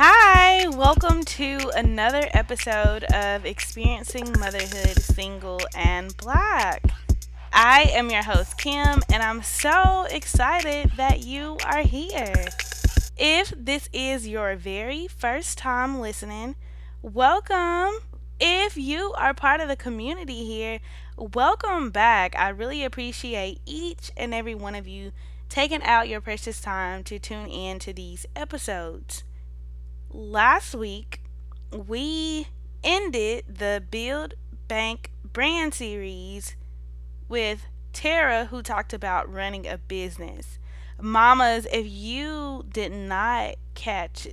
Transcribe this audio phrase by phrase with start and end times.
[0.00, 6.84] Hi, welcome to another episode of Experiencing Motherhood Single and Black.
[7.52, 12.44] I am your host, Kim, and I'm so excited that you are here.
[13.16, 16.54] If this is your very first time listening,
[17.02, 17.98] welcome.
[18.38, 20.78] If you are part of the community here,
[21.16, 22.36] welcome back.
[22.38, 25.10] I really appreciate each and every one of you
[25.48, 29.24] taking out your precious time to tune in to these episodes
[30.12, 31.20] last week
[31.72, 32.48] we
[32.82, 34.34] ended the Build
[34.68, 36.56] Bank brand series
[37.28, 40.58] with Tara, who talked about running a business.
[41.00, 44.28] Mamas, if you did not catch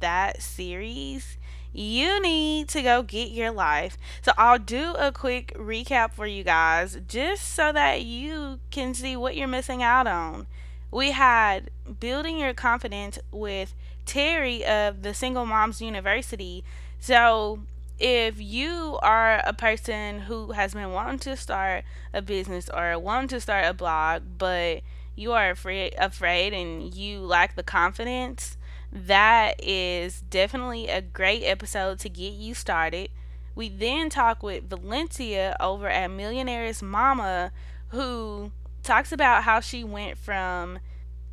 [0.00, 1.36] that series,
[1.72, 3.96] you need to go get your life.
[4.22, 9.16] So I'll do a quick recap for you guys just so that you can see
[9.16, 10.46] what you're missing out on.
[10.90, 13.74] We had building your confidence with
[14.06, 16.64] Terry of the Single Moms University.
[16.98, 17.60] So,
[17.98, 23.28] if you are a person who has been wanting to start a business or wanting
[23.28, 24.82] to start a blog, but
[25.14, 28.56] you are afraid, afraid and you lack the confidence,
[28.92, 33.08] that is definitely a great episode to get you started.
[33.54, 37.52] We then talk with Valencia over at Millionaire's Mama,
[37.88, 38.50] who
[38.82, 40.78] talks about how she went from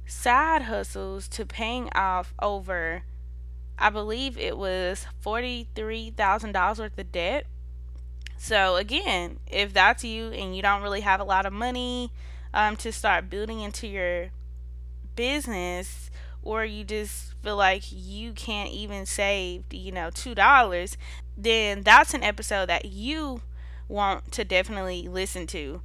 [0.10, 3.04] side hustles to paying off over,
[3.78, 7.46] I believe it was $43,000 worth of debt.
[8.38, 12.12] So, again, if that's you and you don't really have a lot of money
[12.54, 14.30] um, to start building into your
[15.16, 16.10] business,
[16.42, 20.96] or you just feel like you can't even save, you know, $2,
[21.38, 23.42] then that's an episode that you
[23.88, 25.82] want to definitely listen to.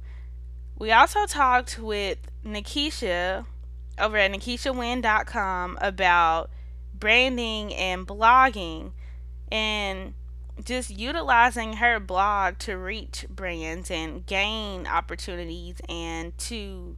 [0.77, 3.45] We also talked with Nikisha
[3.99, 6.49] over at nikishawin.com about
[6.93, 8.91] branding and blogging
[9.51, 10.13] and
[10.63, 16.95] just utilizing her blog to reach brands and gain opportunities and to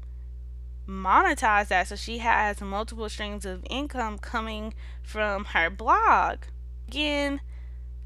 [0.88, 6.38] monetize that so she has multiple streams of income coming from her blog.
[6.88, 7.42] Again,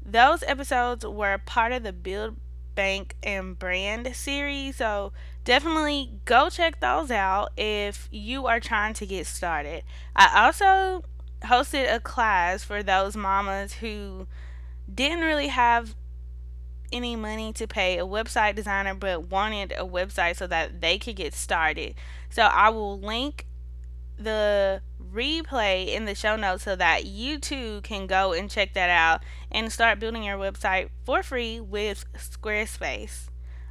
[0.04, 2.36] those episodes were part of the Build
[2.74, 5.12] Bank and Brand series, so
[5.44, 9.82] definitely go check those out if you are trying to get started.
[10.14, 11.04] I also
[11.42, 14.26] hosted a class for those mamas who
[14.92, 15.94] didn't really have
[16.92, 21.16] any money to pay a website designer but wanted a website so that they could
[21.16, 21.94] get started.
[22.30, 23.46] So I will link
[24.18, 24.82] the
[25.12, 29.22] replay in the show notes so that you too can go and check that out
[29.50, 33.28] and start building your website for free with Squarespace.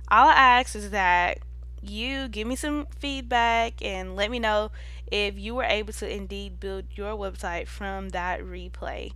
[0.09, 1.39] All I ask is that
[1.81, 4.71] you give me some feedback and let me know
[5.11, 9.11] if you were able to indeed build your website from that replay.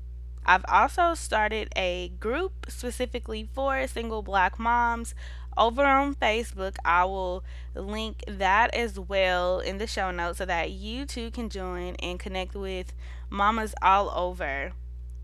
[0.46, 5.16] I've also started a group specifically for single black moms
[5.58, 6.76] over on Facebook.
[6.86, 7.44] I will
[7.74, 12.20] link that as well in the show notes so that you too can join and
[12.20, 12.94] connect with
[13.30, 14.74] mamas all over.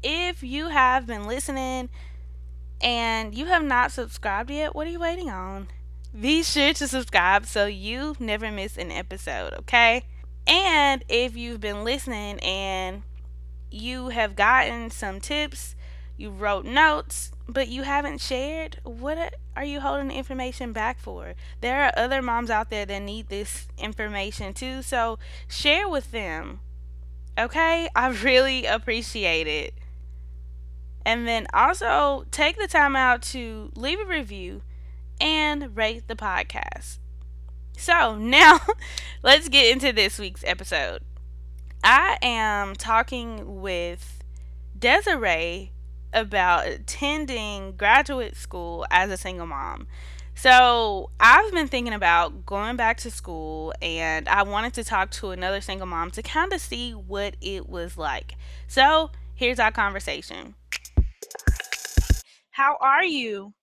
[0.02, 1.90] If you have been listening
[2.82, 5.68] and you have not subscribed yet, what are you waiting on?
[6.20, 10.04] Be sure to subscribe so you never miss an episode, okay?
[10.46, 13.04] And if you've been listening and
[13.70, 15.74] you have gotten some tips,
[16.18, 21.34] you wrote notes, but you haven't shared, what are you holding the information back for?
[21.62, 25.18] There are other moms out there that need this information too, so
[25.48, 26.60] share with them.
[27.38, 27.88] Okay?
[27.96, 29.76] I really appreciate it.
[31.06, 34.62] And then also take the time out to leave a review
[35.22, 36.98] and rate the podcast.
[37.78, 38.60] So now
[39.24, 41.02] let's get into this week's episode.
[41.84, 44.24] I am talking with
[44.78, 45.72] Desiree
[46.14, 49.88] about attending graduate school as a single mom.
[50.36, 55.32] So I've been thinking about going back to school and I wanted to talk to
[55.32, 58.36] another single mom to kind of see what it was like.
[58.68, 60.56] So here's our conversation.
[62.52, 63.54] How are you?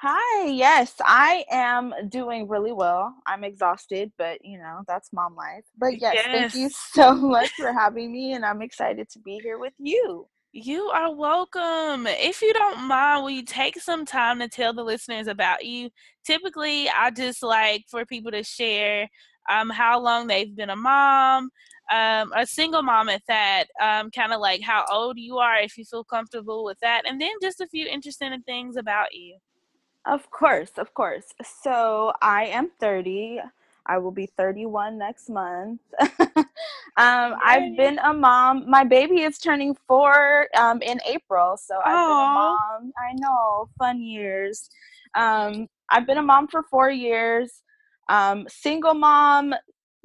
[0.00, 3.16] Hi, yes, I am doing really well.
[3.26, 5.64] I'm exhausted, but you know, that's mom life.
[5.76, 9.58] But yes, thank you so much for having me, and I'm excited to be here
[9.58, 10.28] with you.
[10.52, 12.06] You are welcome.
[12.06, 15.90] If you don't mind, will you take some time to tell the listeners about you?
[16.24, 19.08] Typically, I just like for people to share
[19.50, 21.50] um, how long they've been a mom,
[21.92, 25.76] um, a single mom at that, um, kind of like how old you are, if
[25.76, 29.38] you feel comfortable with that, and then just a few interesting things about you.
[30.08, 31.34] Of course, of course.
[31.62, 33.40] So I am 30.
[33.86, 35.80] I will be 31 next month.
[36.98, 38.68] Um, I've been a mom.
[38.68, 42.08] My baby is turning four um, in April, so I've Aww.
[42.08, 42.92] been a mom.
[42.98, 44.68] I know, fun years.
[45.14, 47.62] Um, I've been a mom for four years.
[48.08, 49.54] Um, single mom.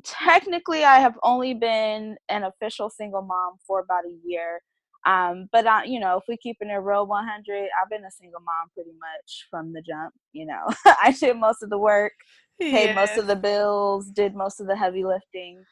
[0.03, 4.61] Technically, I have only been an official single mom for about a year.
[5.05, 8.11] Um, but uh, you know, if we keep it a real 100, I've been a
[8.11, 10.13] single mom pretty much from the jump.
[10.31, 12.13] You know, I did most of the work,
[12.59, 12.95] paid yes.
[12.95, 15.63] most of the bills, did most of the heavy lifting.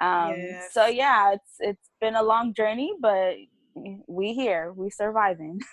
[0.00, 0.70] Um, yes.
[0.72, 3.34] So yeah, it's it's been a long journey, but
[4.06, 5.60] we here, we surviving.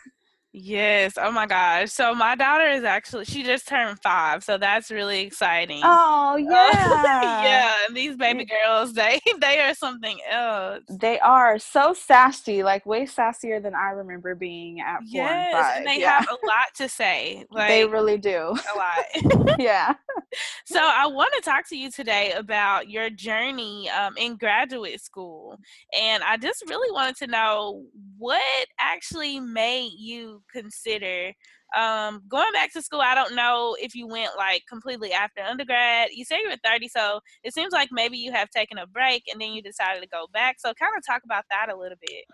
[0.58, 1.16] Yes.
[1.18, 1.92] Oh my gosh.
[1.92, 5.82] So my daughter is actually she just turned five, so that's really exciting.
[5.84, 6.72] Oh yeah.
[6.72, 7.74] Uh, yeah.
[7.86, 10.82] And these baby girls, they they are something else.
[10.90, 15.62] They are so sassy, like way sassier than I remember being at four yes, and
[15.62, 15.78] five.
[15.80, 16.20] And they yeah.
[16.20, 17.44] have a lot to say.
[17.56, 18.54] Like, they really do.
[18.74, 19.58] A lot.
[19.60, 19.94] yeah.
[20.66, 25.58] So I want to talk to you today about your journey um, in graduate school,
[25.98, 27.84] and I just really wanted to know
[28.18, 28.42] what
[28.78, 31.34] actually made you consider
[31.76, 33.02] um, going back to school.
[33.02, 36.10] I don't know if you went like completely after undergrad.
[36.14, 39.24] You say you were 30, so it seems like maybe you have taken a break
[39.32, 40.58] and then you decided to go back.
[40.60, 42.26] So kind of talk about that a little bit.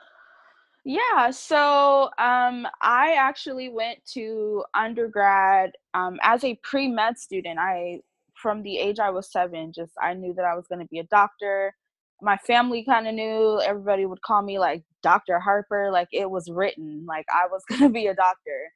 [0.84, 7.60] Yeah, so um, I actually went to undergrad um, as a pre med student.
[7.60, 8.00] I,
[8.34, 10.98] from the age I was seven, just I knew that I was going to be
[10.98, 11.76] a doctor
[12.22, 16.50] my family kind of knew everybody would call me like dr harper like it was
[16.50, 18.72] written like i was to be a doctor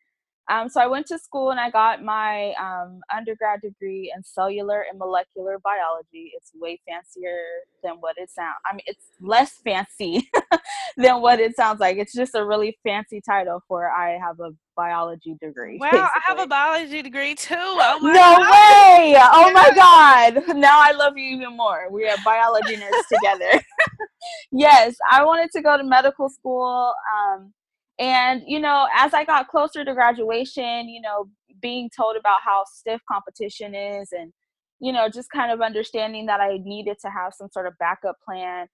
[0.49, 4.85] um, so i went to school and i got my um, undergrad degree in cellular
[4.89, 7.39] and molecular biology it's way fancier
[7.83, 10.29] than what it sounds i mean it's less fancy
[10.97, 14.51] than what it sounds like it's just a really fancy title for i have a
[14.75, 15.77] biology degree.
[15.79, 16.09] Wow, basically.
[16.15, 17.55] I have a biology degree too.
[17.57, 18.39] Oh no God.
[18.39, 19.15] way!
[19.33, 20.43] Oh my God!
[20.65, 21.89] Now I love you even more.
[21.91, 23.61] We are biology nerds together.
[24.51, 26.93] yes, I wanted to go to medical school.
[27.15, 27.53] Um,
[27.99, 31.29] and you know, as I got closer to graduation, you know,
[31.61, 34.33] being told about how stiff competition is, and
[34.79, 38.17] you know, just kind of understanding that I needed to have some sort of backup
[38.27, 38.67] plan.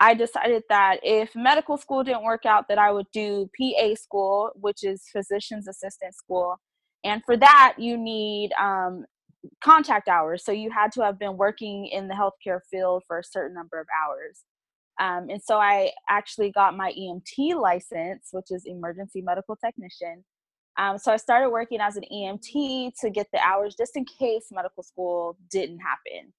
[0.00, 4.50] I decided that if medical school didn't work out, that I would do PA school,
[4.54, 6.56] which is physician's assistant school.
[7.04, 9.04] And for that, you need um,
[9.62, 10.44] contact hours.
[10.44, 13.78] So you had to have been working in the healthcare field for a certain number
[13.78, 14.44] of hours.
[15.00, 20.24] Um, and so I actually got my EMT license, which is emergency medical technician.
[20.76, 24.46] Um, so I started working as an EMT to get the hours just in case
[24.52, 26.32] medical school didn't happen.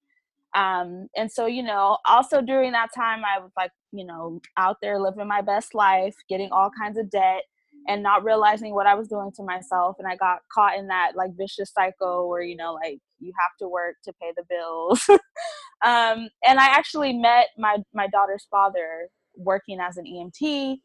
[0.54, 4.76] Um, and so, you know, also during that time, I was like, you know, out
[4.80, 7.42] there living my best life, getting all kinds of debt
[7.88, 9.96] and not realizing what I was doing to myself.
[9.98, 13.56] And I got caught in that like vicious cycle where, you know, like you have
[13.60, 15.04] to work to pay the bills.
[15.84, 20.78] um, and I actually met my, my daughter's father working as an EMT.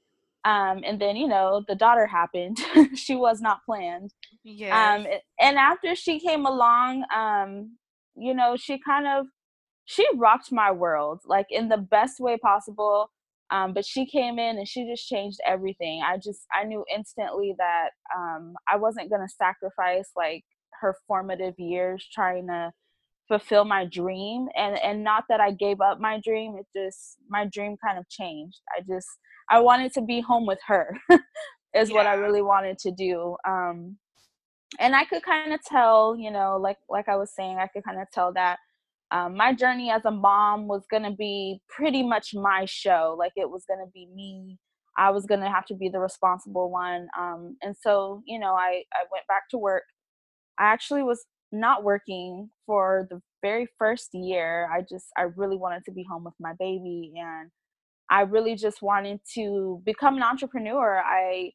[0.46, 2.58] Um, and then, you know, the daughter happened.
[2.96, 4.14] she was not planned.
[4.44, 4.96] Yeah.
[4.96, 5.08] Um,
[5.40, 7.78] and after she came along, um,
[8.16, 9.28] you know, she kind of
[9.86, 13.10] she rocked my world like in the best way possible
[13.52, 17.56] um, but she came in and she just changed everything i just i knew instantly
[17.58, 20.44] that um, i wasn't going to sacrifice like
[20.82, 22.72] her formative years trying to
[23.28, 27.46] fulfill my dream and and not that i gave up my dream it just my
[27.52, 29.08] dream kind of changed i just
[29.50, 30.96] i wanted to be home with her
[31.76, 31.96] is yeah.
[31.96, 33.98] what i really wanted to do um
[34.80, 37.84] and i could kind of tell you know like like i was saying i could
[37.84, 38.60] kind of tell that
[39.12, 43.16] um, my journey as a mom was going to be pretty much my show.
[43.18, 44.58] Like it was going to be me.
[44.98, 47.08] I was going to have to be the responsible one.
[47.18, 49.84] Um, and so, you know, I, I went back to work.
[50.60, 54.70] I actually was not working for the very first year.
[54.74, 57.14] I just, I really wanted to be home with my baby.
[57.16, 57.52] And
[58.10, 61.02] I really just wanted to become an entrepreneur.
[61.06, 61.52] I,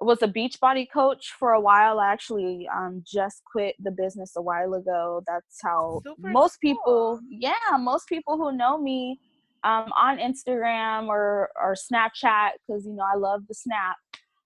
[0.00, 1.98] was a Beachbody coach for a while.
[2.00, 5.22] I actually um, just quit the business a while ago.
[5.26, 6.74] That's how Super most cool.
[6.74, 9.18] people, yeah, most people who know me
[9.64, 13.96] um, on Instagram or or Snapchat, because you know I love the snap.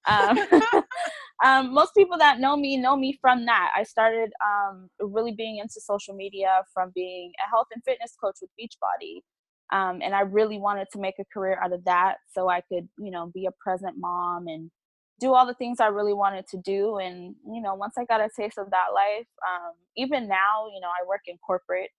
[0.09, 0.39] Um,
[1.45, 3.71] um, most people that know me know me from that.
[3.77, 8.37] I started um, really being into social media from being a health and fitness coach
[8.41, 9.23] with Beachbody.
[9.73, 12.89] Um, and I really wanted to make a career out of that so I could,
[12.99, 14.69] you know, be a present mom and
[15.21, 16.97] do all the things I really wanted to do.
[16.97, 20.81] And, you know, once I got a taste of that life, um, even now, you
[20.81, 21.91] know, I work in corporate.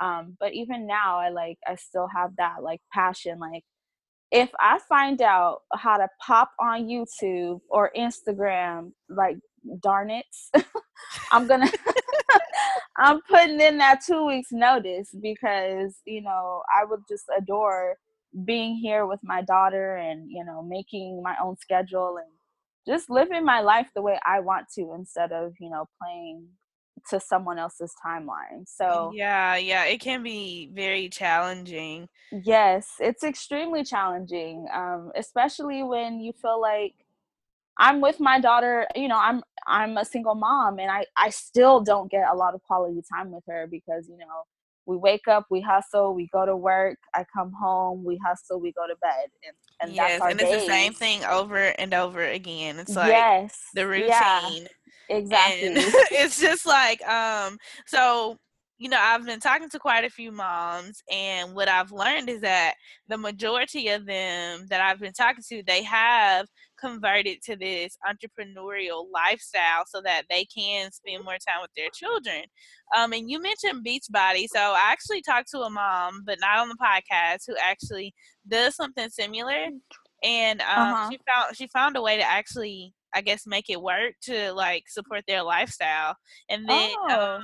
[0.00, 3.38] Um, but even now I like I still have that like passion.
[3.38, 3.64] Like
[4.30, 9.36] if I find out how to pop on YouTube or Instagram, like
[9.82, 10.24] darn it,
[11.32, 11.70] I'm gonna
[12.96, 17.96] I'm putting in that two weeks notice because, you know, I would just adore
[18.44, 22.30] being here with my daughter and you know making my own schedule and
[22.90, 26.46] just living my life the way I want to instead of you know playing
[27.08, 28.66] to someone else's timeline.
[28.66, 32.08] So yeah, yeah, it can be very challenging.
[32.44, 36.94] Yes, it's extremely challenging, um, especially when you feel like
[37.78, 38.86] I'm with my daughter.
[38.94, 42.54] You know, I'm I'm a single mom, and I I still don't get a lot
[42.54, 44.44] of quality time with her because you know
[44.86, 48.72] we wake up, we hustle, we go to work, I come home, we hustle, we
[48.72, 50.48] go to bed, and, and yes, and days.
[50.50, 52.78] it's the same thing over and over again.
[52.78, 54.08] It's like yes, the routine.
[54.08, 54.58] Yeah,
[55.08, 55.68] exactly.
[56.10, 57.58] it's just like um.
[57.86, 58.38] So
[58.80, 62.40] you know, I've been talking to quite a few moms, and what I've learned is
[62.40, 62.76] that
[63.08, 66.46] the majority of them that I've been talking to, they have
[66.80, 72.44] converted to this entrepreneurial lifestyle so that they can spend more time with their children.
[72.96, 76.70] Um, and you mentioned Beachbody, so I actually talked to a mom, but not on
[76.70, 78.14] the podcast, who actually
[78.48, 79.66] does something similar,
[80.22, 81.10] and um, uh-huh.
[81.10, 84.84] she found she found a way to actually, I guess, make it work to like
[84.88, 86.16] support their lifestyle,
[86.48, 86.92] and then.
[86.96, 87.34] Oh.
[87.34, 87.42] Um,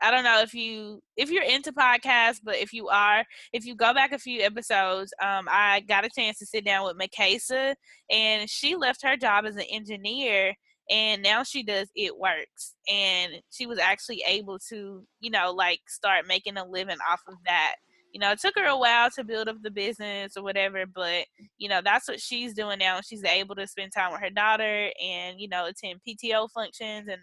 [0.00, 3.74] I don't know if you if you're into podcasts, but if you are, if you
[3.74, 7.74] go back a few episodes, um, I got a chance to sit down with Makasa,
[8.10, 10.54] and she left her job as an engineer,
[10.90, 15.80] and now she does It Works, and she was actually able to, you know, like
[15.88, 17.76] start making a living off of that.
[18.12, 21.24] You know, it took her a while to build up the business or whatever, but
[21.58, 23.00] you know that's what she's doing now.
[23.00, 27.20] She's able to spend time with her daughter and you know attend PTO functions and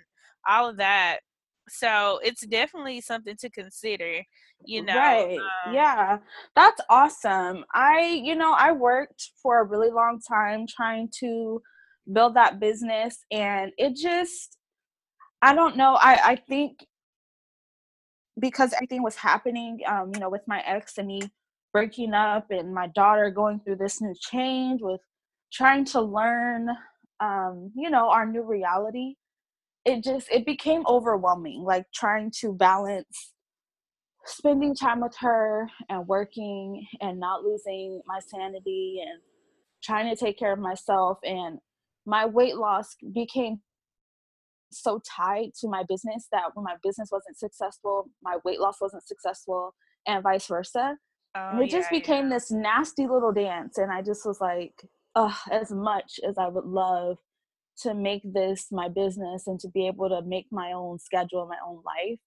[0.48, 1.20] all of that
[1.68, 4.22] so it's definitely something to consider
[4.66, 6.18] you know right um, yeah
[6.56, 11.62] that's awesome i you know i worked for a really long time trying to
[12.14, 14.58] build that business and it just
[15.42, 16.86] i don't know i i think
[18.40, 21.22] because everything was happening um you know with my ex and me
[21.74, 25.02] breaking up and my daughter going through this new change with
[25.52, 26.70] trying to learn
[27.22, 29.16] um you know our new reality
[29.86, 33.34] it just it became overwhelming like trying to balance
[34.25, 39.22] spending time with her and working and not losing my sanity and
[39.84, 41.60] trying to take care of myself and
[42.08, 43.60] my weight loss became
[44.72, 49.08] so tied to my business that when my business wasn't successful my weight loss wasn't
[49.08, 49.74] successful
[50.08, 50.98] and vice versa
[51.36, 52.36] oh, and it yeah, just became yeah.
[52.36, 54.74] this nasty little dance and i just was like
[55.13, 57.18] oh as much as i would love
[57.82, 61.58] to make this my business and to be able to make my own schedule, my
[61.65, 62.20] own life.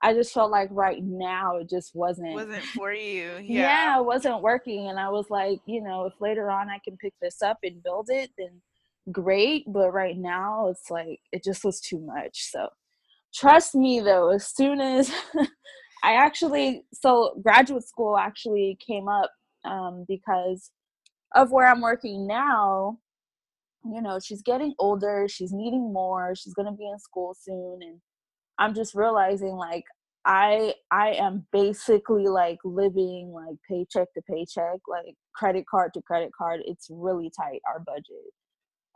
[0.00, 3.32] I just felt like right now it just wasn't wasn't for you.
[3.42, 3.62] Yeah.
[3.62, 6.96] yeah, it wasn't working and I was like, you know, if later on I can
[6.96, 8.62] pick this up and build it then
[9.10, 12.50] great, but right now it's like it just was too much.
[12.50, 12.68] So
[13.34, 15.12] trust me though, as soon as
[16.04, 19.32] I actually so graduate school actually came up
[19.64, 20.70] um, because
[21.34, 22.98] of where I'm working now
[23.92, 27.78] you know she's getting older she's needing more she's going to be in school soon
[27.82, 28.00] and
[28.58, 29.84] i'm just realizing like
[30.24, 36.30] i i am basically like living like paycheck to paycheck like credit card to credit
[36.36, 38.32] card it's really tight our budget.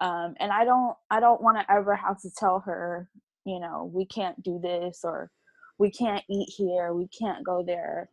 [0.00, 3.08] Um and i don't i don't want to ever have to tell her
[3.44, 5.30] you know we can't do this or
[5.78, 8.10] we can't eat here we can't go there.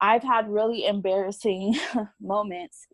[0.00, 1.74] I've had really embarrassing
[2.20, 2.86] moments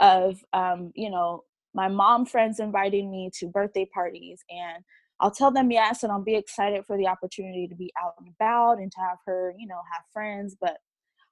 [0.00, 1.44] of um you know
[1.74, 4.84] my mom friends inviting me to birthday parties and
[5.20, 8.28] I'll tell them yes and I'll be excited for the opportunity to be out and
[8.28, 10.76] about and to have her, you know, have friends, but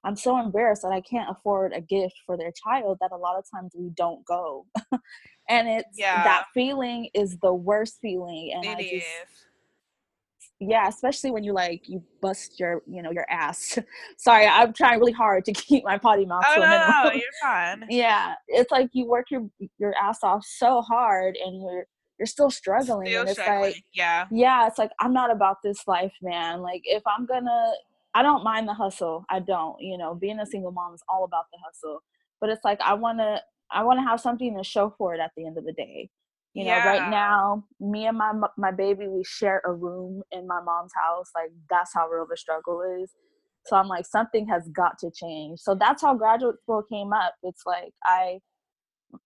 [0.03, 3.37] I'm so embarrassed that I can't afford a gift for their child that a lot
[3.37, 4.65] of times we don't go.
[5.49, 6.23] and it's yeah.
[6.23, 9.03] that feeling is the worst feeling and it I just is
[10.59, 13.77] yeah especially when you like you bust your you know your ass.
[14.17, 16.89] Sorry i'm trying really hard to keep my potty mouth oh, to a minimum.
[17.03, 17.85] no, you're fine.
[17.89, 19.47] Yeah it's like you work your
[19.77, 21.85] your ass off so hard and you're
[22.17, 23.71] you're still struggling still and it's struggling.
[23.71, 24.25] like yeah.
[24.31, 26.61] yeah it's like i'm not about this life man.
[26.61, 27.71] Like if i'm gonna
[28.15, 31.23] i don't mind the hustle i don't you know being a single mom is all
[31.23, 32.01] about the hustle.
[32.41, 35.19] But it's like i want to i want to have something to show for it
[35.19, 36.09] at the end of the day
[36.57, 36.87] you know yeah.
[36.87, 41.29] right now me and my my baby we share a room in my mom's house
[41.35, 43.11] like that's how real the struggle is.
[43.67, 45.59] So i'm like something has got to change.
[45.59, 47.35] So that's how graduate school came up.
[47.43, 48.39] It's like i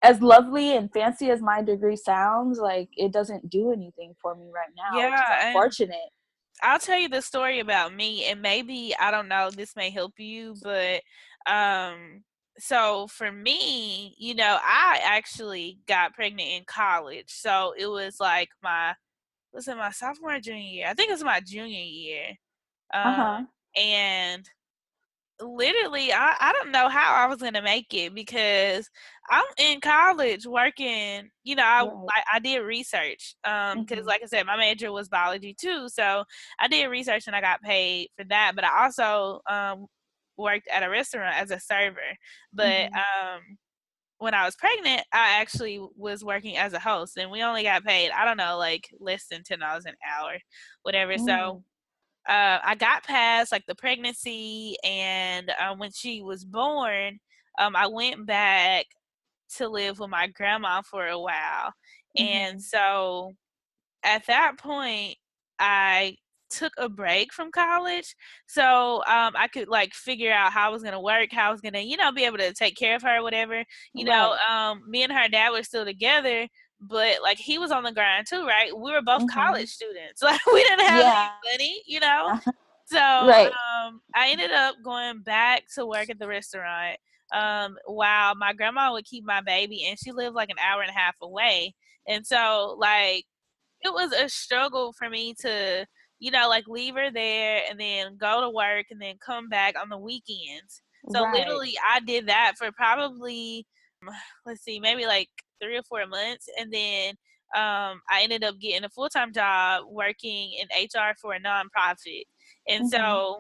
[0.04, 4.48] as lovely and fancy as my degree sounds like it doesn't do anything for me
[4.54, 5.96] right now yeah unfortunate.
[6.62, 10.14] I'll tell you the story about me and maybe i don't know this may help
[10.20, 11.02] you but
[11.48, 12.24] um
[12.60, 17.30] so for me, you know, I actually got pregnant in college.
[17.30, 18.94] So it was like my
[19.54, 20.88] was it my sophomore junior year?
[20.88, 22.28] I think it was my junior year.
[22.94, 23.42] Um, uh-huh.
[23.78, 24.50] and
[25.42, 28.90] literally I, I don't know how I was gonna make it because
[29.30, 31.30] I'm in college working.
[31.44, 32.08] You know, I right.
[32.32, 34.08] I, I, did research um because mm-hmm.
[34.08, 36.24] like I said, my major was biology too, so
[36.60, 38.54] I did research and I got paid for that.
[38.56, 39.88] But I also um
[40.42, 42.00] worked at a restaurant as a server.
[42.54, 42.96] But mm-hmm.
[42.96, 43.58] um
[44.22, 47.84] when I was pregnant, I actually was working as a host, and we only got
[47.84, 50.38] paid I don't know like less than ten dollars an hour,
[50.84, 51.14] whatever.
[51.14, 51.26] Mm.
[51.26, 51.64] So
[52.30, 57.20] uh, I got past like the pregnancy, and uh, when she was born,
[57.60, 58.86] um, I went back
[59.58, 61.74] to live with my grandma for a while,
[62.18, 62.24] mm-hmm.
[62.24, 63.34] and so
[64.04, 65.16] at that point,
[65.60, 66.16] I
[66.52, 68.16] took a break from college
[68.48, 71.52] so um, i could like figure out how i was going to work how i
[71.52, 74.14] was going to you know be able to take care of her whatever you right.
[74.14, 76.48] know um, me and her dad were still together
[76.82, 78.76] but like he was on the grind too, right?
[78.76, 79.40] We were both mm-hmm.
[79.40, 80.22] college students.
[80.24, 81.30] Like we didn't have yeah.
[81.54, 82.40] any money, you know.
[82.86, 83.48] So right.
[83.48, 86.98] um, I ended up going back to work at the restaurant.
[87.34, 90.90] Um, while my grandma would keep my baby, and she lived like an hour and
[90.90, 91.74] a half away,
[92.06, 93.24] and so like
[93.82, 95.86] it was a struggle for me to,
[96.22, 99.74] you know, like leave her there and then go to work and then come back
[99.82, 100.82] on the weekends.
[101.10, 101.34] So right.
[101.34, 103.66] literally, I did that for probably,
[104.46, 105.30] let's see, maybe like
[105.62, 107.10] three or four months, and then
[107.56, 112.24] um, I ended up getting a full time job working in HR for a nonprofit.
[112.70, 112.88] And mm-hmm.
[112.90, 113.40] so,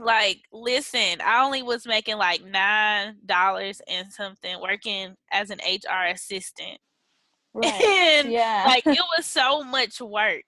[0.00, 6.10] like, listen, I only was making like nine dollars and something working as an HR
[6.10, 6.78] assistant.
[7.54, 7.72] Right.
[7.82, 8.64] And yeah.
[8.66, 10.44] like it was so much work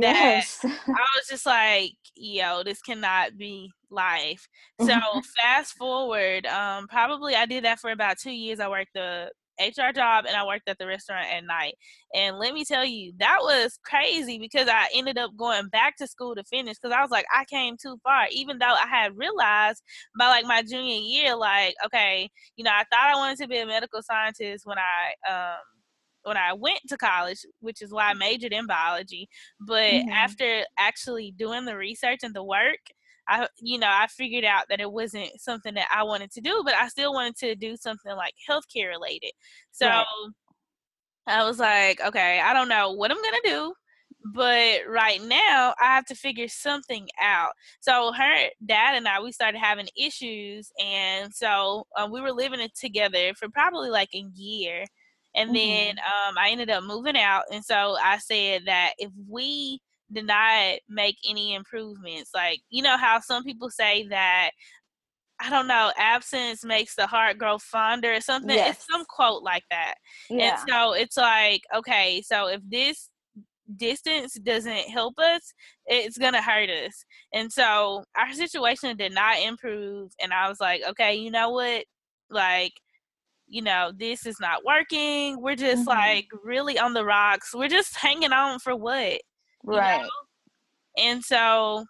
[0.00, 0.58] yes.
[0.58, 4.48] that I was just like, yo, this cannot be life.
[4.80, 4.94] So
[5.42, 8.60] fast forward, um, probably I did that for about two years.
[8.60, 9.30] I worked the
[9.60, 11.74] HR job and I worked at the restaurant at night.
[12.14, 16.06] And let me tell you, that was crazy because I ended up going back to
[16.06, 19.16] school to finish because I was like, I came too far, even though I had
[19.16, 19.82] realized
[20.18, 23.58] by like my junior year, like, okay, you know, I thought I wanted to be
[23.58, 25.60] a medical scientist when I um
[26.24, 29.28] when I went to college, which is why I majored in biology.
[29.60, 30.08] But mm-hmm.
[30.10, 32.78] after actually doing the research and the work,
[33.28, 36.62] I, you know, I figured out that it wasn't something that I wanted to do,
[36.64, 39.32] but I still wanted to do something like healthcare related.
[39.70, 40.04] So right.
[41.26, 43.74] I was like, okay, I don't know what I'm gonna do,
[44.34, 47.52] but right now I have to figure something out.
[47.80, 52.60] So her dad and I, we started having issues, and so um, we were living
[52.60, 54.84] it together for probably like a year,
[55.34, 55.54] and mm-hmm.
[55.54, 59.80] then um, I ended up moving out, and so I said that if we
[60.12, 62.30] did not make any improvements.
[62.34, 64.50] Like, you know how some people say that
[65.40, 68.54] I don't know, absence makes the heart grow fonder or something.
[68.54, 68.76] Yes.
[68.76, 69.94] It's some quote like that.
[70.30, 70.50] Yeah.
[70.60, 73.08] And so it's like, okay, so if this
[73.76, 75.52] distance doesn't help us,
[75.86, 77.04] it's gonna hurt us.
[77.32, 80.12] And so our situation did not improve.
[80.22, 81.86] And I was like, okay, you know what?
[82.30, 82.72] Like,
[83.52, 85.40] you know, this is not working.
[85.42, 85.88] We're just mm-hmm.
[85.88, 87.54] like really on the rocks.
[87.54, 89.20] We're just hanging on for what?
[89.62, 90.00] Right.
[90.00, 90.08] Know?
[90.96, 91.84] And so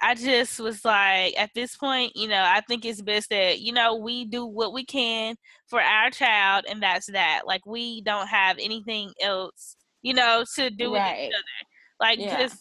[0.00, 3.72] I just was like, at this point, you know, I think it's best that, you
[3.72, 7.42] know, we do what we can for our child and that's that.
[7.46, 11.28] Like we don't have anything else, you know, to do with right.
[11.28, 11.68] each other.
[12.00, 12.38] Like yeah.
[12.40, 12.56] just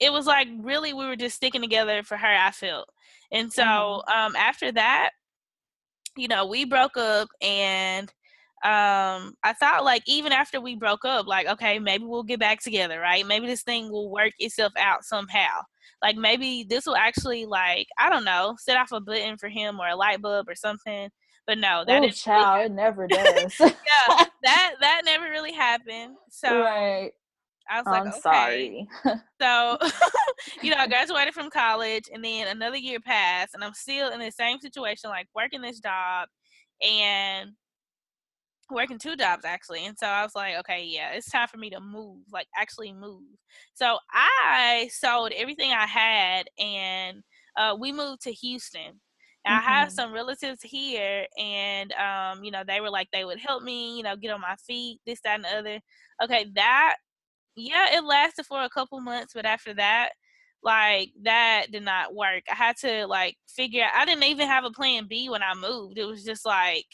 [0.00, 2.88] it was like really we were just sticking together for her, I felt.
[3.30, 4.18] And so mm-hmm.
[4.18, 5.10] um after that,
[6.16, 8.12] you know, we broke up and
[8.64, 12.58] um i thought like even after we broke up like okay maybe we'll get back
[12.58, 13.26] together right?
[13.26, 15.60] Maybe this thing will work itself out somehow.
[16.02, 19.78] Like maybe this will actually like i don't know set off a button for him
[19.78, 21.10] or a light bulb or something
[21.46, 23.54] but no that oh, child, really it never does.
[23.60, 27.12] Yeah that that never really happened so right
[27.68, 28.20] I was I'm like, okay.
[28.20, 28.88] sorry.
[29.40, 29.78] so,
[30.62, 34.20] you know, I graduated from college and then another year passed and I'm still in
[34.20, 36.28] the same situation, like working this job.
[36.82, 37.52] And
[38.70, 41.70] working two jobs actually and so i was like okay yeah it's time for me
[41.70, 43.22] to move like actually move
[43.74, 47.22] so i sold everything i had and
[47.56, 49.00] uh, we moved to houston
[49.46, 49.94] i have mm-hmm.
[49.94, 54.02] some relatives here and um, you know they were like they would help me you
[54.02, 55.80] know get on my feet this that and the other
[56.22, 56.96] okay that
[57.56, 60.10] yeah it lasted for a couple months but after that
[60.62, 64.64] like that did not work i had to like figure out i didn't even have
[64.64, 66.86] a plan b when i moved it was just like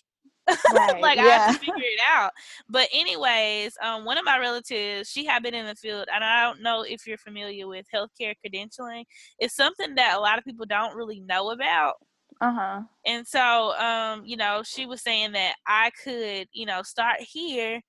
[0.75, 1.23] Right, like yeah.
[1.23, 2.33] I have to figure it out.
[2.69, 6.43] But anyways, um, one of my relatives, she had been in the field, and I
[6.43, 9.05] don't know if you're familiar with healthcare credentialing.
[9.39, 11.95] It's something that a lot of people don't really know about.
[12.41, 12.83] Uh-huh.
[13.07, 17.81] And so, um, you know, she was saying that I could, you know, start here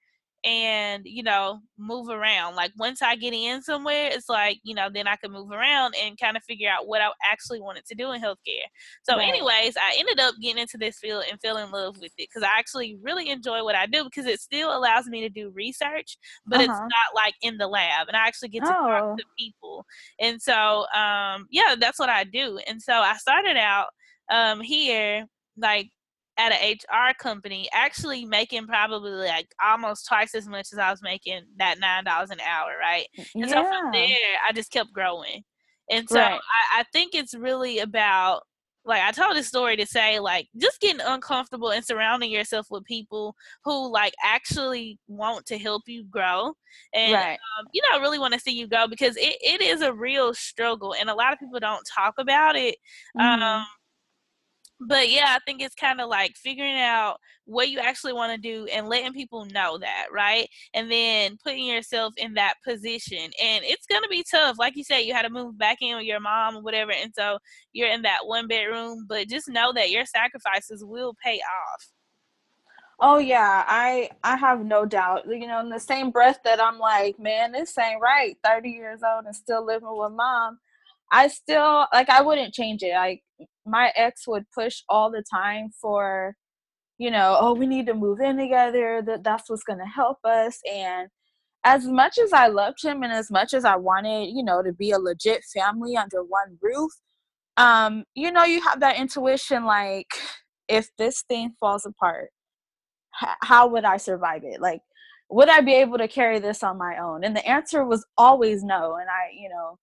[0.43, 4.89] and you know move around like once i get in somewhere it's like you know
[4.93, 7.95] then i can move around and kind of figure out what i actually wanted to
[7.95, 8.67] do in healthcare
[9.03, 9.27] so right.
[9.27, 12.43] anyways i ended up getting into this field and fell in love with it because
[12.43, 16.17] i actually really enjoy what i do because it still allows me to do research
[16.45, 16.63] but uh-huh.
[16.63, 18.87] it's not like in the lab and i actually get to oh.
[18.87, 19.85] talk to people
[20.19, 23.87] and so um yeah that's what i do and so i started out
[24.29, 25.25] um here
[25.57, 25.89] like
[26.37, 31.01] at an HR company, actually making probably like almost twice as much as I was
[31.01, 33.07] making that nine dollars an hour, right?
[33.35, 33.47] And yeah.
[33.47, 34.17] so from there,
[34.47, 35.43] I just kept growing.
[35.89, 36.33] And so right.
[36.33, 38.43] I, I think it's really about
[38.85, 42.83] like I told this story to say like just getting uncomfortable and surrounding yourself with
[42.83, 46.53] people who like actually want to help you grow
[46.93, 47.39] and right.
[47.59, 50.33] um, you know really want to see you go because it, it is a real
[50.33, 52.75] struggle and a lot of people don't talk about it
[53.17, 53.41] mm-hmm.
[53.41, 53.65] um,
[54.87, 58.37] but yeah, I think it's kind of like figuring out what you actually want to
[58.37, 60.47] do and letting people know that, right?
[60.73, 63.31] And then putting yourself in that position.
[63.41, 64.57] And it's going to be tough.
[64.57, 66.91] Like you said, you had to move back in with your mom or whatever.
[66.91, 67.37] And so
[67.73, 71.87] you're in that one bedroom, but just know that your sacrifices will pay off.
[72.99, 75.25] Oh yeah, I I have no doubt.
[75.27, 78.37] You know, in the same breath that I'm like, man, this ain't right.
[78.45, 80.59] 30 years old and still living with mom.
[81.13, 82.95] I still like I wouldn't change it.
[82.95, 83.21] Like
[83.65, 86.35] my ex would push all the time for
[86.99, 89.01] you know, oh, we need to move in together.
[89.05, 91.09] That that's what's to help us and
[91.65, 94.73] as much as I loved him and as much as I wanted, you know, to
[94.73, 96.91] be a legit family under one roof,
[97.57, 100.07] um, you know, you have that intuition like
[100.67, 102.31] if this thing falls apart,
[103.23, 104.61] h- how would I survive it?
[104.61, 104.81] Like
[105.29, 107.23] would I be able to carry this on my own?
[107.23, 108.95] And the answer was always no.
[108.95, 109.77] And I, you know,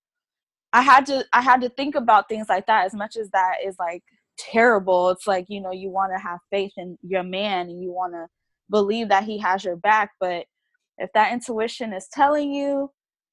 [0.73, 3.57] I had to I had to think about things like that as much as that
[3.65, 4.03] is like
[4.39, 5.11] terrible.
[5.11, 8.15] It's like, you know, you want to have faith in your man and you want
[8.15, 8.27] to
[8.71, 10.47] believe that he has your back, but
[10.99, 12.91] if that intuition is telling you,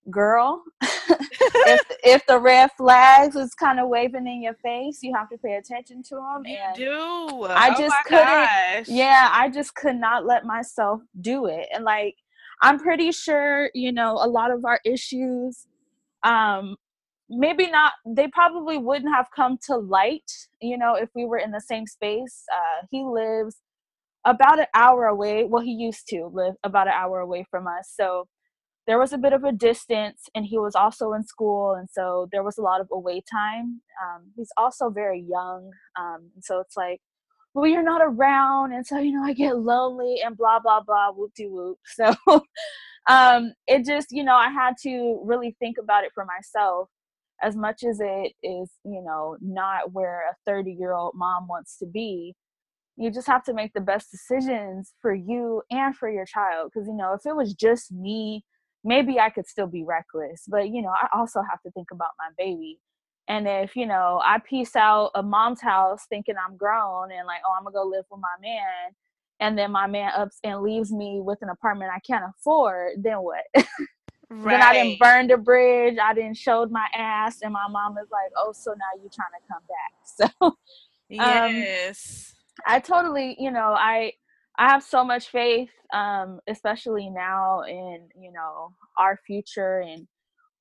[0.09, 5.29] girl, if if the red flags is kind of waving in your face, you have
[5.29, 6.43] to pay attention to them.
[6.45, 7.43] You and do.
[7.49, 8.25] I oh just couldn't.
[8.25, 8.87] Gosh.
[8.87, 11.67] Yeah, I just could not let myself do it.
[11.73, 12.15] And like,
[12.61, 15.67] I'm pretty sure, you know, a lot of our issues
[16.23, 16.75] um
[17.29, 21.51] maybe not they probably wouldn't have come to light you know if we were in
[21.51, 22.43] the same space.
[22.53, 23.57] Uh, he lives
[24.25, 27.93] about an hour away well he used to live about an hour away from us
[27.95, 28.27] so
[28.87, 32.27] there was a bit of a distance and he was also in school and so
[32.31, 33.81] there was a lot of away time.
[34.01, 37.01] Um, he's also very young um, and so it's like
[37.53, 41.11] well you're not around and so you know i get lonely and blah blah blah
[41.11, 42.13] whoop de whoop so
[43.09, 46.89] um, it just you know i had to really think about it for myself
[47.41, 51.77] as much as it is, you know, not where a 30 year old mom wants
[51.79, 52.35] to be,
[52.97, 56.71] you just have to make the best decisions for you and for your child.
[56.73, 58.43] Because, you know, if it was just me,
[58.83, 60.43] maybe I could still be reckless.
[60.47, 62.79] But, you know, I also have to think about my baby.
[63.27, 67.41] And if, you know, I piece out a mom's house thinking I'm grown and like,
[67.47, 68.93] oh, I'm going to go live with my man.
[69.39, 73.17] And then my man ups and leaves me with an apartment I can't afford, then
[73.17, 73.43] what?
[74.29, 74.51] Right.
[74.51, 75.97] Then I didn't burn the bridge.
[76.01, 79.33] I didn't showed my ass, and my mom is like, "Oh, so now you're trying
[79.39, 79.93] to come back?"
[81.13, 82.35] So, um, yes,
[82.67, 84.13] um, I totally, you know, I
[84.57, 90.07] I have so much faith, um, especially now in you know our future and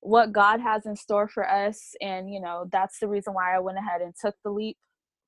[0.01, 3.59] what God has in store for us, and you know that's the reason why I
[3.59, 4.77] went ahead and took the leap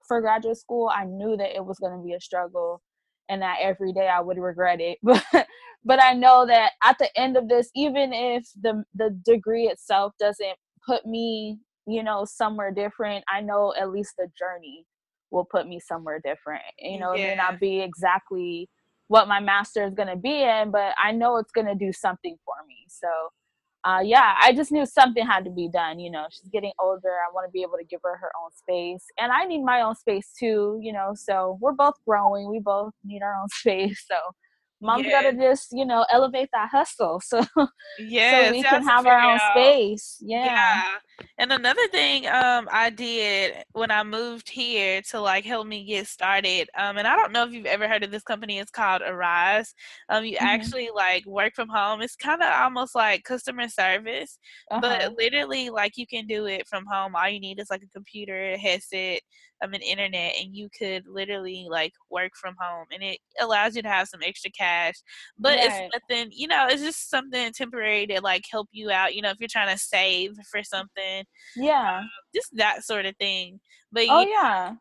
[0.08, 0.90] for graduate school.
[0.94, 2.82] I knew that it was going to be a struggle
[3.30, 4.98] and that every day I would regret it.
[5.04, 5.48] But
[5.86, 10.14] but I know that at the end of this, even if the the degree itself
[10.20, 14.86] doesn't put me, you know, somewhere different, I know at least the journey
[15.32, 16.64] will put me somewhere different.
[16.80, 17.24] You know, yeah.
[17.24, 18.70] it may not be exactly
[19.08, 21.94] what my master is going to be in, but I know it's going to do
[21.94, 22.86] something for me.
[22.90, 23.08] So
[23.86, 26.00] uh, yeah, I just knew something had to be done.
[26.00, 27.10] You know, she's getting older.
[27.10, 29.82] I want to be able to give her her own space, and I need my
[29.82, 30.80] own space too.
[30.82, 32.50] You know, so we're both growing.
[32.50, 34.06] We both need our own space.
[34.10, 34.18] So
[34.82, 35.24] mom's yes.
[35.24, 37.44] gotta just you know elevate that hustle so
[38.00, 39.52] yeah so we can have our own out.
[39.52, 40.46] space yeah.
[40.46, 40.84] yeah
[41.38, 46.08] and another thing um i did when i moved here to like help me get
[46.08, 49.02] started um and i don't know if you've ever heard of this company it's called
[49.02, 49.74] Arise
[50.10, 50.46] um you mm-hmm.
[50.46, 54.40] actually like work from home it's kind of almost like customer service
[54.72, 54.82] uh-huh.
[54.82, 57.94] but literally like you can do it from home all you need is like a
[57.94, 59.20] computer a headset
[59.62, 63.82] of an internet and you could literally like work from home and it allows you
[63.82, 64.96] to have some extra cash
[65.38, 65.66] but right.
[65.66, 69.30] it's nothing you know it's just something temporary to like help you out you know
[69.30, 73.60] if you're trying to save for something yeah um, just that sort of thing
[73.92, 74.74] but oh yeah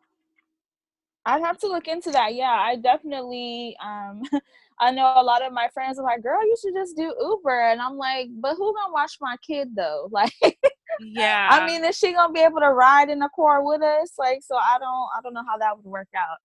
[1.25, 2.33] I'd have to look into that.
[2.33, 4.23] Yeah, I definitely um
[4.81, 7.69] I know a lot of my friends are like, "Girl, you should just do Uber."
[7.71, 10.33] And I'm like, "But who to watch my kid though?" Like
[10.99, 11.47] Yeah.
[11.51, 14.13] I mean, is she going to be able to ride in the car with us?
[14.17, 16.37] Like so I don't I don't know how that would work out.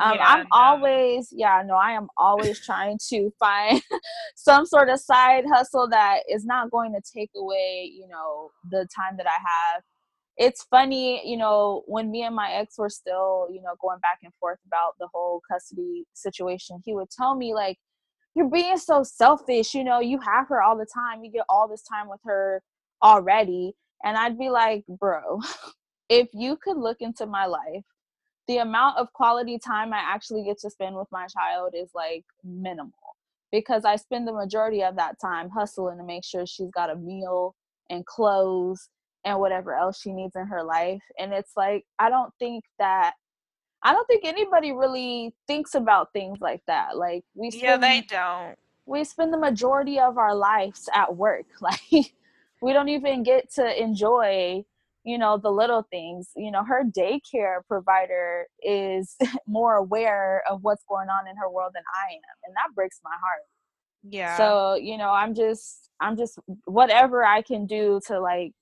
[0.00, 0.46] Um, yeah, I'm no.
[0.52, 3.80] always, yeah, no, I am always trying to find
[4.36, 8.86] some sort of side hustle that is not going to take away, you know, the
[8.94, 9.82] time that I have.
[10.36, 14.18] It's funny, you know, when me and my ex were still, you know, going back
[14.22, 17.78] and forth about the whole custody situation, he would tell me, like,
[18.34, 21.66] you're being so selfish, you know, you have her all the time, you get all
[21.66, 22.62] this time with her
[23.02, 23.74] already.
[24.04, 25.40] And I'd be like, bro,
[26.08, 27.84] if you could look into my life,
[28.46, 32.24] the amount of quality time I actually get to spend with my child is like
[32.44, 32.92] minimal
[33.52, 36.96] because I spend the majority of that time hustling to make sure she's got a
[36.96, 37.54] meal
[37.90, 38.88] and clothes
[39.24, 41.02] and whatever else she needs in her life.
[41.18, 43.12] And it's like, I don't think that.
[43.82, 46.96] I don't think anybody really thinks about things like that.
[46.96, 48.56] Like we spend, Yeah, they don't.
[48.86, 51.46] we spend the majority of our lives at work.
[51.60, 52.12] Like
[52.60, 54.64] we don't even get to enjoy
[55.04, 56.30] you know the little things.
[56.36, 59.16] You know her daycare provider is
[59.46, 63.00] more aware of what's going on in her world than i am and that breaks
[63.02, 63.42] my heart.
[64.02, 64.36] Yeah.
[64.36, 68.52] so you know i'm just i'm just whatever i can do to like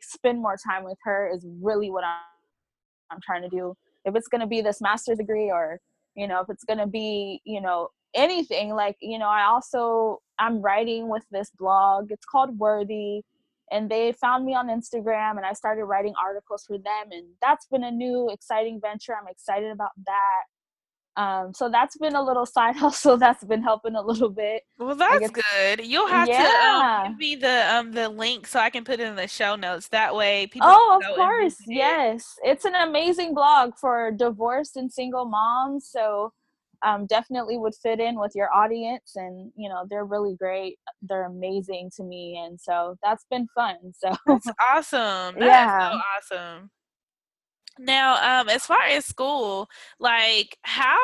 [0.00, 2.16] spend more time with her is really what i'm,
[3.10, 3.74] I'm trying to do.
[4.04, 5.80] If it's going to be this master's degree or
[6.14, 10.18] you know if it's going to be you know anything like you know i also
[10.38, 13.22] i'm writing with this blog it's called Worthy
[13.70, 17.66] and they found me on instagram and i started writing articles for them and that's
[17.66, 20.42] been a new exciting venture i'm excited about that
[21.16, 24.94] um, so that's been a little side hustle that's been helping a little bit well,
[24.94, 25.84] that's good.
[25.84, 27.02] You'll have to Yeah.
[27.04, 29.56] um, give me the um the link so I can put it in the show
[29.56, 29.88] notes.
[29.88, 30.68] That way, people.
[30.70, 31.56] Oh, of course.
[31.60, 31.66] it.
[31.74, 32.34] Yes.
[32.42, 35.86] It's an amazing blog for divorced and single moms.
[35.90, 36.32] So
[36.82, 39.12] um, definitely would fit in with your audience.
[39.16, 40.78] And, you know, they're really great.
[41.02, 42.42] They're amazing to me.
[42.44, 43.76] And so that's been fun.
[43.98, 45.38] So, That's awesome.
[45.38, 45.90] That Yeah.
[45.90, 46.70] so awesome.
[47.78, 50.98] Now, um, as far as school, like how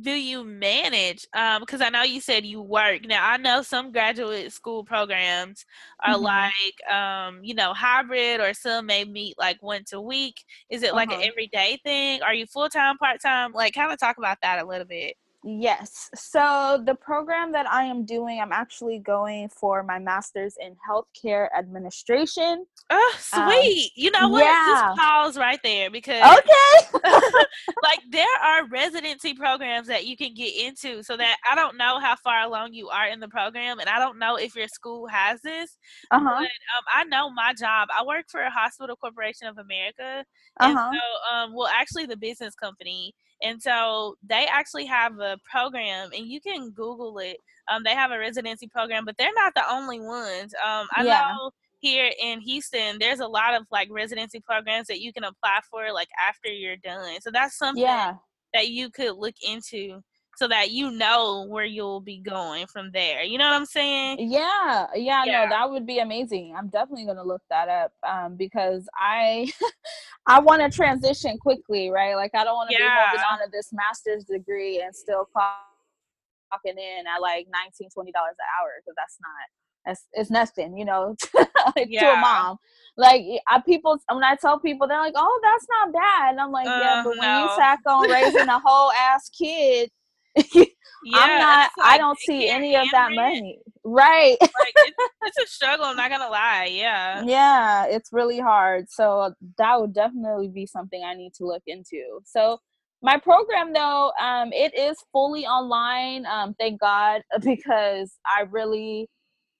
[0.00, 1.26] do you manage?
[1.34, 3.02] Um, because I know you said you work.
[3.06, 5.64] Now, I know some graduate school programs
[6.04, 6.18] are Mhm.
[6.18, 10.44] like, um, you know, hybrid, or some may meet like once a week.
[10.70, 11.28] Is it like an Uh-huh.
[11.28, 12.22] everyday thing?
[12.22, 13.52] Are you full time, part time?
[13.52, 15.16] Like, kind of talk about that a little bit.
[15.44, 16.10] Yes.
[16.14, 21.48] So the program that I am doing, I'm actually going for my master's in healthcare
[21.56, 22.66] administration.
[22.90, 23.92] Oh, sweet.
[23.96, 24.42] you know what?
[24.42, 24.88] Um, yeah.
[24.88, 27.00] Just pause right there because Okay.
[27.82, 31.98] like there are residency programs that you can get into so that I don't know
[31.98, 35.06] how far along you are in the program and I don't know if your school
[35.06, 35.76] has this.
[36.10, 36.28] Uh huh.
[36.28, 36.46] Um,
[36.94, 37.88] I know my job.
[37.96, 40.24] I work for a Hospital Corporation of America.
[40.60, 40.92] Uh huh.
[40.92, 43.14] so um well actually the business company.
[43.42, 47.38] And so they actually have a program and you can Google it.
[47.70, 50.54] Um they have a residency program, but they're not the only ones.
[50.64, 51.38] Um I Yeah.
[51.38, 55.60] know here in Houston, there's a lot of like residency programs that you can apply
[55.70, 57.20] for like after you're done.
[57.20, 58.18] So that's something Yeah.
[58.54, 60.02] that you could look into
[60.38, 63.24] so that you know where you'll be going from there.
[63.24, 64.18] You know what I'm saying?
[64.20, 65.44] Yeah, yeah, Yeah.
[65.44, 66.54] no, that would be amazing.
[66.56, 69.50] I'm definitely gonna look that up um, because I
[70.28, 72.14] I want to transition quickly, right?
[72.14, 76.78] Like I don't want to be holding on to this master's degree and still clocking
[76.78, 79.48] in at like 19 20 dollars an hour because that's not
[79.86, 81.16] that's it's nothing, you know,
[81.76, 82.58] to a mom.
[82.96, 86.52] Like I people when I tell people they're like, oh, that's not bad, and I'm
[86.52, 89.90] like, yeah, Uh, but when you tack on raising a whole ass kid.
[91.04, 91.70] Yeah, I'm not.
[91.76, 93.60] it's I don't see any of that money.
[93.84, 94.36] Right.
[94.40, 95.84] Like it's, it's a struggle.
[95.84, 96.68] I'm not gonna lie.
[96.70, 97.22] Yeah.
[97.24, 98.86] yeah, it's really hard.
[98.90, 102.20] So that would definitely be something I need to look into.
[102.24, 102.58] So
[103.02, 106.26] my program though, um, it is fully online.
[106.26, 109.08] Um, thank God because I really,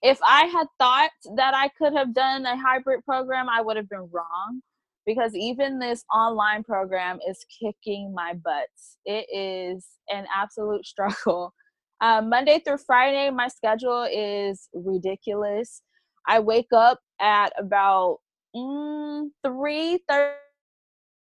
[0.03, 3.89] if I had thought that I could have done a hybrid program, I would have
[3.89, 4.61] been wrong.
[5.09, 8.99] Because even this online program is kicking my butts.
[9.07, 11.55] It is an absolute struggle.
[12.03, 15.83] Um, Monday through Friday, my schedule is ridiculous.
[16.27, 18.19] I wake up at about
[18.55, 19.99] mm, 3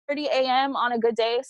[0.09, 0.75] a.m.
[0.75, 1.41] on a good day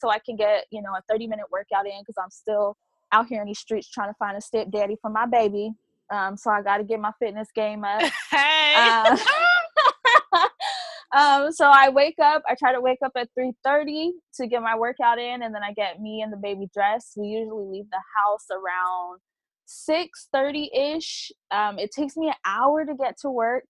[0.00, 2.76] so I can get, you know, a 30 minute workout in because I'm still
[3.10, 5.72] out here in these streets trying to find a stepdaddy for my baby.
[6.12, 8.00] Um, so I got to get my fitness game up.
[8.30, 8.74] hey.
[8.76, 9.16] Uh,
[11.14, 12.42] um, so I wake up.
[12.48, 15.62] I try to wake up at three thirty to get my workout in, and then
[15.62, 17.14] I get me and the baby dressed.
[17.16, 19.20] We usually leave the house around
[19.66, 21.30] six thirty ish.
[21.50, 23.64] Um, it takes me an hour to get to work,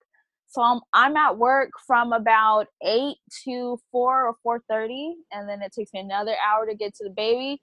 [0.49, 5.63] so I'm I'm at work from about eight to four or four thirty, and then
[5.63, 7.61] it takes me another hour to get to the baby.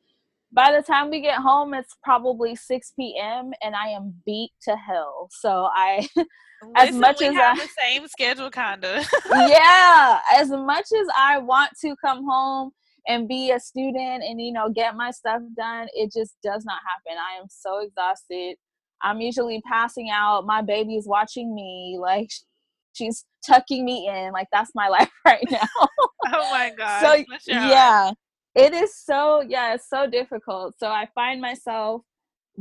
[0.53, 3.51] By the time we get home, it's probably six p.m.
[3.63, 5.29] and I am beat to hell.
[5.31, 6.07] So I,
[6.75, 9.03] as much as I, the same schedule, kinda.
[9.31, 12.71] yeah, as much as I want to come home
[13.07, 16.79] and be a student and you know get my stuff done, it just does not
[16.87, 17.17] happen.
[17.17, 18.55] I am so exhausted.
[19.03, 20.45] I'm usually passing out.
[20.45, 21.97] My baby's watching me.
[21.99, 22.29] Like
[22.93, 24.31] she's tucking me in.
[24.31, 25.59] Like that's my life right now.
[26.33, 27.01] oh my god.
[27.01, 28.11] So yeah,
[28.55, 30.75] it is so yeah, it's so difficult.
[30.77, 32.01] So I find myself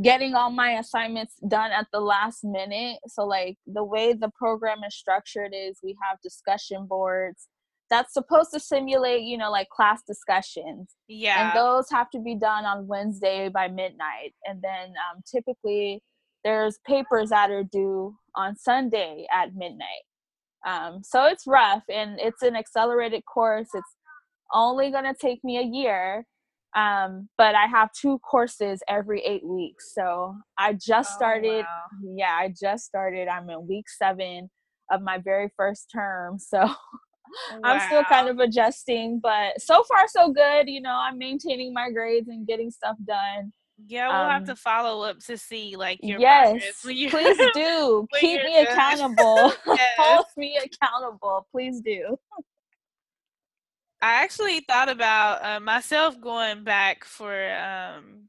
[0.02, 2.98] getting all my assignments done at the last minute.
[3.08, 7.48] So like the way the program is structured is we have discussion boards
[7.90, 10.94] that's supposed to simulate, you know, like class discussions.
[11.08, 11.50] Yeah.
[11.50, 14.32] And those have to be done on Wednesday by midnight.
[14.44, 16.00] And then um, typically
[16.44, 20.04] there's papers that are due on Sunday at midnight.
[20.66, 23.68] Um, so it's rough and it's an accelerated course.
[23.74, 23.96] It's
[24.54, 26.26] only going to take me a year.
[26.76, 29.92] Um, but I have two courses every eight weeks.
[29.94, 31.64] So I just oh, started.
[31.64, 32.14] Wow.
[32.16, 33.28] Yeah, I just started.
[33.28, 34.50] I'm in week seven
[34.90, 36.38] of my very first term.
[36.38, 36.76] So wow.
[37.64, 40.68] I'm still kind of adjusting, but so far so good.
[40.68, 43.52] You know, I'm maintaining my grades and getting stuff done.
[43.86, 46.80] Yeah, we'll um, have to follow up to see like your yes.
[46.82, 47.10] Please
[47.54, 49.52] do keep me accountable.
[49.66, 49.80] yes.
[49.98, 51.46] Hold me accountable.
[51.50, 52.16] Please do.
[54.02, 58.28] I actually thought about uh, myself going back for um,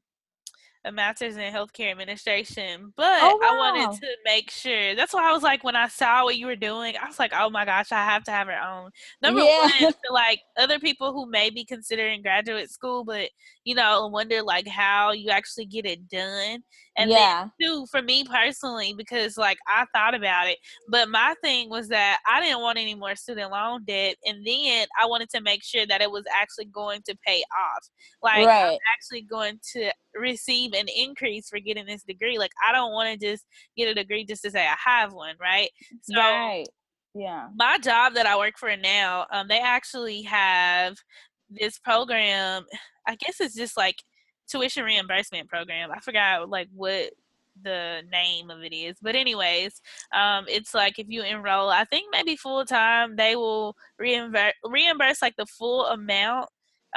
[0.83, 3.47] a master's in healthcare administration, but oh, wow.
[3.47, 4.95] I wanted to make sure.
[4.95, 7.31] That's why I was like, when I saw what you were doing, I was like,
[7.33, 8.89] oh my gosh, I have to have her own.
[9.21, 9.59] Number yeah.
[9.59, 13.29] one, for like other people who may be considering graduate school, but
[13.63, 16.63] you know, wonder like how you actually get it done.
[16.97, 17.47] And yeah.
[17.59, 20.57] then too, for me personally, because like I thought about it,
[20.89, 24.87] but my thing was that I didn't want any more student loan debt, and then
[25.01, 27.89] I wanted to make sure that it was actually going to pay off.
[28.21, 28.73] Like right.
[28.73, 32.37] I'm actually going to receive an increase for getting this degree.
[32.37, 33.45] Like I don't want to just
[33.77, 35.69] get a degree just to say I have one, right?
[36.03, 36.65] So right.
[37.13, 37.47] Yeah.
[37.55, 40.95] My job that I work for now, um, they actually have
[41.49, 42.65] this program.
[43.07, 43.97] I guess it's just like
[44.51, 45.91] tuition reimbursement program.
[45.91, 47.11] I forgot like what
[47.63, 48.97] the name of it is.
[49.01, 49.81] But anyways,
[50.13, 55.21] um, it's like if you enroll, I think maybe full time, they will reimburse reimburse
[55.21, 56.49] like the full amount.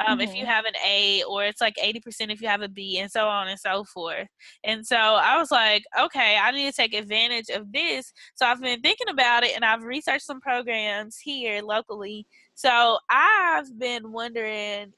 [0.05, 0.27] Um, mm-hmm.
[0.27, 0.51] if you mm-hmm.
[0.51, 3.47] have an A, or it's like 80% if you have a B, and so on
[3.47, 4.27] and so forth.
[4.65, 8.11] And so I was like, okay, I need to take advantage of this.
[8.33, 12.27] So I've been thinking about it and I've researched some programs here locally.
[12.55, 14.91] So I've been wondering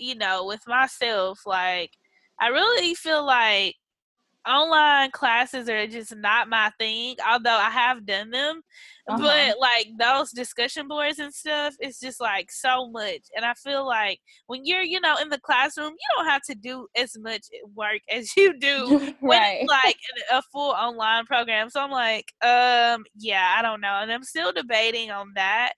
[0.00, 1.92] you know, with myself, like
[2.40, 3.76] I really feel like
[4.48, 8.62] online classes are just not my thing although i have done them
[9.06, 9.18] uh-huh.
[9.18, 13.86] but like those discussion boards and stuff it's just like so much and i feel
[13.86, 17.48] like when you're you know in the classroom you don't have to do as much
[17.74, 19.16] work as you do right.
[19.20, 19.96] when it's like
[20.32, 24.52] a full online program so i'm like um yeah i don't know and i'm still
[24.52, 25.72] debating on that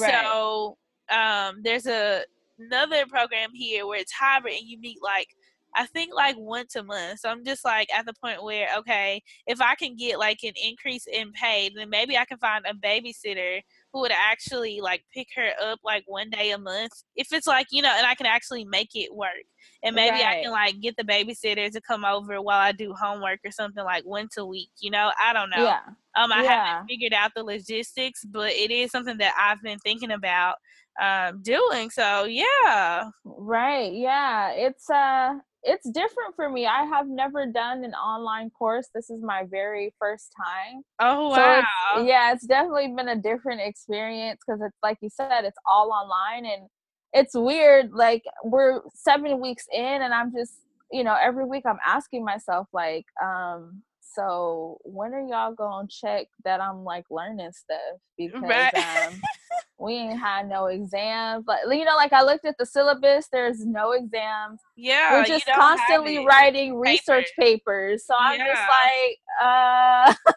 [0.00, 0.24] right.
[0.24, 0.78] so
[1.10, 2.22] um there's a
[2.58, 5.28] another program here where it's hybrid and you meet like
[5.76, 7.20] I think like once a month.
[7.20, 10.52] So I'm just like at the point where, okay, if I can get like an
[10.62, 13.60] increase in pay, then maybe I can find a babysitter
[13.92, 16.92] who would actually like pick her up like one day a month.
[17.16, 19.44] If it's like, you know, and I can actually make it work.
[19.82, 20.38] And maybe right.
[20.38, 23.84] I can like get the babysitter to come over while I do homework or something
[23.84, 25.10] like once a week, you know?
[25.20, 25.64] I don't know.
[25.64, 25.80] Yeah.
[26.16, 26.66] Um I yeah.
[26.66, 30.56] haven't figured out the logistics, but it is something that I've been thinking about
[31.02, 31.90] um, doing.
[31.90, 33.10] So yeah.
[33.24, 33.92] Right.
[33.92, 34.50] Yeah.
[34.52, 36.66] It's uh it's different for me.
[36.66, 38.88] I have never done an online course.
[38.94, 40.82] This is my very first time.
[41.00, 41.34] Oh wow.
[41.36, 45.58] So it's, yeah, it's definitely been a different experience because it's like you said, it's
[45.66, 46.68] all online and
[47.12, 47.92] it's weird.
[47.92, 50.52] Like we're seven weeks in and I'm just,
[50.92, 56.26] you know, every week I'm asking myself like, um, so when are y'all gonna check
[56.44, 58.00] that I'm like learning stuff?
[58.18, 58.74] Because right.
[58.74, 59.14] um
[59.78, 61.44] we ain't had no exams.
[61.46, 64.60] Like you know, like I looked at the syllabus, there's no exams.
[64.76, 65.14] Yeah.
[65.14, 68.04] We're just constantly writing research papers.
[68.06, 70.34] So I'm just like, uh it's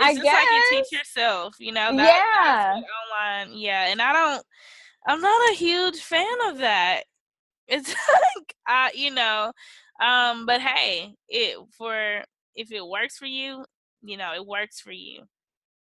[0.00, 0.34] I just guess.
[0.34, 1.96] like you teach yourself, you know.
[1.96, 3.44] That, yeah.
[3.44, 4.44] Online, yeah, and I don't.
[5.06, 7.04] I'm not a huge fan of that.
[7.72, 9.52] It's like I, you know,
[10.02, 12.24] um, but hey, it for
[12.56, 13.64] if it works for you,
[14.02, 15.22] you know, it works for you.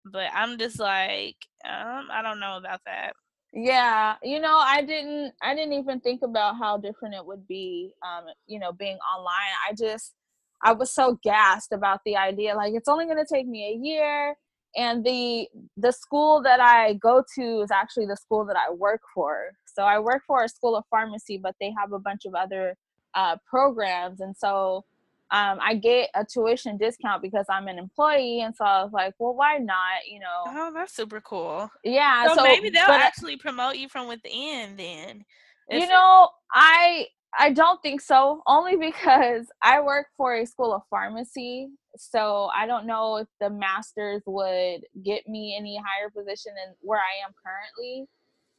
[0.05, 3.13] But I'm just like, um, I don't know about that.
[3.53, 7.93] Yeah, you know, I didn't I didn't even think about how different it would be
[8.07, 9.55] um, you know, being online.
[9.69, 10.15] I just
[10.63, 13.85] I was so gassed about the idea like it's only going to take me a
[13.85, 14.37] year
[14.77, 19.01] and the the school that I go to is actually the school that I work
[19.15, 19.53] for.
[19.67, 22.77] So I work for a school of pharmacy, but they have a bunch of other
[23.15, 24.85] uh, programs, and so
[25.31, 29.15] um, I get a tuition discount because I'm an employee, and so I was like,
[29.19, 30.07] well, why not?
[30.11, 30.45] You know.
[30.47, 31.71] Oh, that's super cool.
[31.85, 32.29] Yeah.
[32.29, 35.25] So, so maybe they'll but- actually promote you from within then.
[35.71, 37.07] you know i
[37.39, 42.67] i don't think so only because i work for a school of pharmacy so i
[42.67, 47.35] don't know if the masters would get me any higher position than where i am
[47.45, 48.09] currently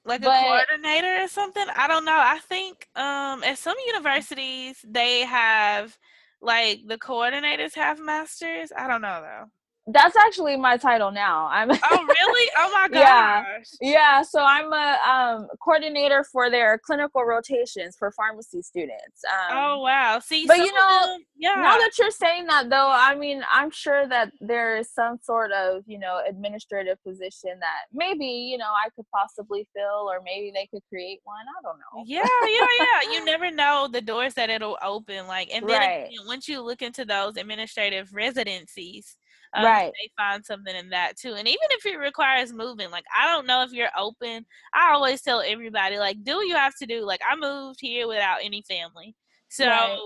[0.06, 1.66] like a coordinator or something.
[1.76, 2.18] I don't know.
[2.18, 5.98] I think um at some universities they have
[6.42, 8.72] like the coordinators have masters.
[8.76, 9.46] I don't know though.
[9.92, 12.52] That's actually my title now i'm Oh really?
[12.58, 13.66] Oh my gosh.
[13.82, 13.92] Yeah.
[13.92, 19.80] yeah so i'm a um, coordinator for their clinical rotations for pharmacy students um, Oh
[19.80, 20.20] wow.
[20.20, 21.56] See, But you know, them- yeah.
[21.56, 25.52] Now that you're saying that, though, I mean, I'm sure that there is some sort
[25.52, 30.52] of, you know, administrative position that maybe, you know, I could possibly fill, or maybe
[30.54, 31.46] they could create one.
[31.58, 32.04] I don't know.
[32.06, 33.12] yeah, yeah, yeah.
[33.14, 35.28] You never know the doors that it'll open.
[35.28, 36.08] Like, and then Right.
[36.08, 39.18] again, once you look into those administrative residencies,
[39.54, 39.96] um, Right.
[40.00, 41.34] they find something in that too.
[41.34, 44.46] And even if it requires moving, like I don't know if you're open.
[44.74, 47.02] I always tell everybody, like, do what you have to do.
[47.06, 49.16] Like, I moved here without any family,
[49.50, 50.04] so Right.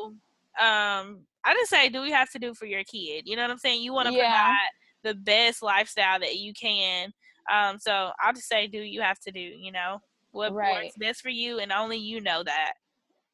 [0.59, 3.23] um, I just say, do you have to do for your kid.
[3.25, 3.81] You know what I'm saying?
[3.81, 4.13] You want to Yeah.
[4.13, 4.69] provide
[5.03, 7.11] the best lifestyle that you can.
[7.51, 9.39] Um, so I'll just say, do you have to do.
[9.39, 9.99] You know
[10.31, 10.63] what Right.
[10.63, 12.73] works best for you, and only you know that.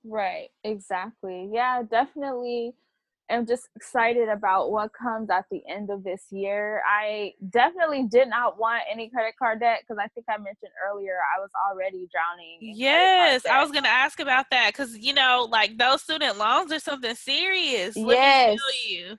[0.03, 0.49] Right.
[0.63, 1.49] Exactly.
[1.51, 2.73] Yeah, definitely.
[3.29, 6.81] Am just excited about what comes at the end of this year.
[6.87, 11.17] I definitely did not want any credit card debt because I think I mentioned earlier
[11.37, 12.59] I was already drowning.
[12.61, 16.01] in credit card Yes, I was gonna ask about that because you know, like those
[16.01, 17.95] student loans are something serious.
[18.03, 18.59] Let Yes.
[18.89, 19.17] you.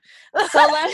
[0.50, 0.92] so let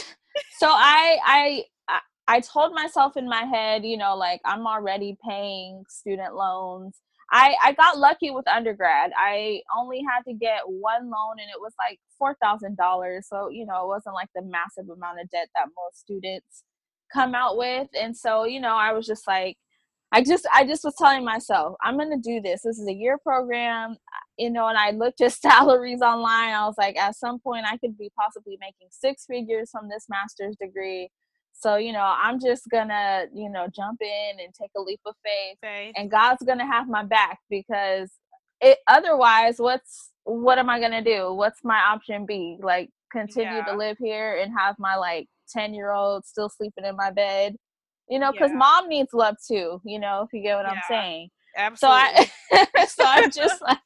[0.58, 5.16] so I, I I I told myself in my head, you know, like I'm already
[5.28, 6.96] paying student loans.
[7.32, 9.12] I I got lucky with undergrad.
[9.16, 13.28] I only had to get one loan and it was like four thousand dollars.
[13.28, 16.64] So, you know, it wasn't like the massive amount of debt that most students
[17.12, 17.88] come out with.
[18.00, 19.56] And so, you know, I was just like
[20.12, 22.62] I just I just was telling myself, I'm gonna do this.
[22.64, 23.96] This is a year program
[24.38, 26.54] you know, and I looked at salaries online.
[26.54, 30.06] I was like, at some point, I could be possibly making six figures from this
[30.08, 31.10] master's degree.
[31.52, 35.14] So, you know, I'm just gonna, you know, jump in and take a leap of
[35.24, 35.94] faith, Faith.
[35.96, 38.10] and God's gonna have my back because
[38.60, 38.78] it.
[38.88, 41.32] Otherwise, what's what am I gonna do?
[41.34, 42.58] What's my option B?
[42.60, 43.64] Like, continue Yeah.
[43.64, 47.56] to live here and have my like ten year old still sleeping in my bed,
[48.08, 48.58] you know, because Yeah.
[48.58, 49.80] mom needs love too.
[49.84, 50.82] You know, if you get what I'm Yeah.
[50.88, 51.30] saying
[51.74, 52.30] so I
[52.88, 53.78] so I'm just like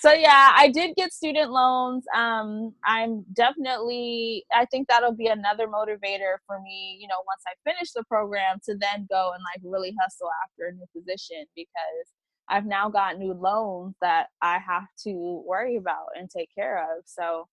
[0.00, 2.04] so yeah, I did get student loans.
[2.14, 7.54] Um I'm definitely I think that'll be another motivator for me, you know, once I
[7.68, 12.08] finish the program to then go and like really hustle after a new position because
[12.50, 17.04] I've now got new loans that I have to worry about and take care of.
[17.04, 17.46] So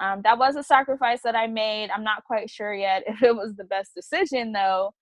[0.00, 1.90] um, that was a sacrifice that I made.
[1.90, 4.92] I'm not quite sure yet if it was the best decision though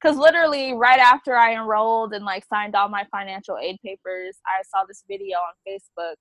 [0.00, 4.62] because literally right after I enrolled and like signed all my financial aid papers, I
[4.62, 6.14] saw this video on Facebook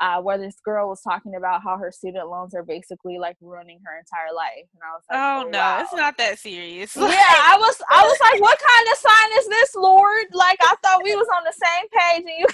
[0.00, 3.80] uh, where this girl was talking about how her student loans are basically like ruining
[3.84, 6.96] her entire life, and I was like, oh no, wow." it's not that serious.
[6.96, 10.26] yeah, I was I was like, what kind of sign is this, Lord?
[10.32, 12.46] Like I thought we was on the same page, and you,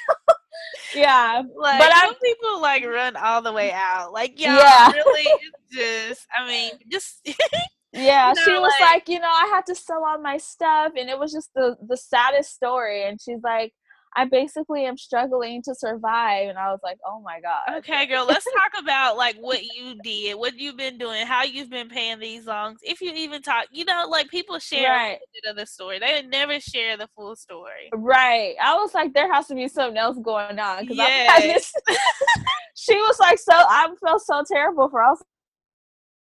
[1.00, 4.12] yeah, Like, But some people like run all the way out.
[4.12, 4.92] Like, y'all Yeah.
[4.92, 5.22] really
[5.70, 5.76] it's
[6.18, 6.26] just.
[6.36, 7.26] I mean, just
[7.92, 8.32] yeah.
[8.36, 11.08] You she was like- like, you know, I had to sell all my stuff, and
[11.08, 13.04] it was just the the saddest story.
[13.04, 13.72] And she's like,
[14.16, 17.78] I basically am struggling to survive, and I was like, oh my god.
[17.78, 18.26] okay, girl.
[18.26, 22.18] Let's talk about like what you did, what you've been doing, how you've been paying
[22.18, 22.80] these loans.
[22.82, 25.10] If you even talk, you know, like people share a Right.
[25.12, 25.98] little bit of the story.
[26.00, 27.88] They never share the full story.
[27.94, 28.54] Right.
[28.60, 31.72] I was like, there has to be something else going on because Yes.
[32.74, 35.02] she was like, so I felt so terrible for.
[35.02, 35.22] I was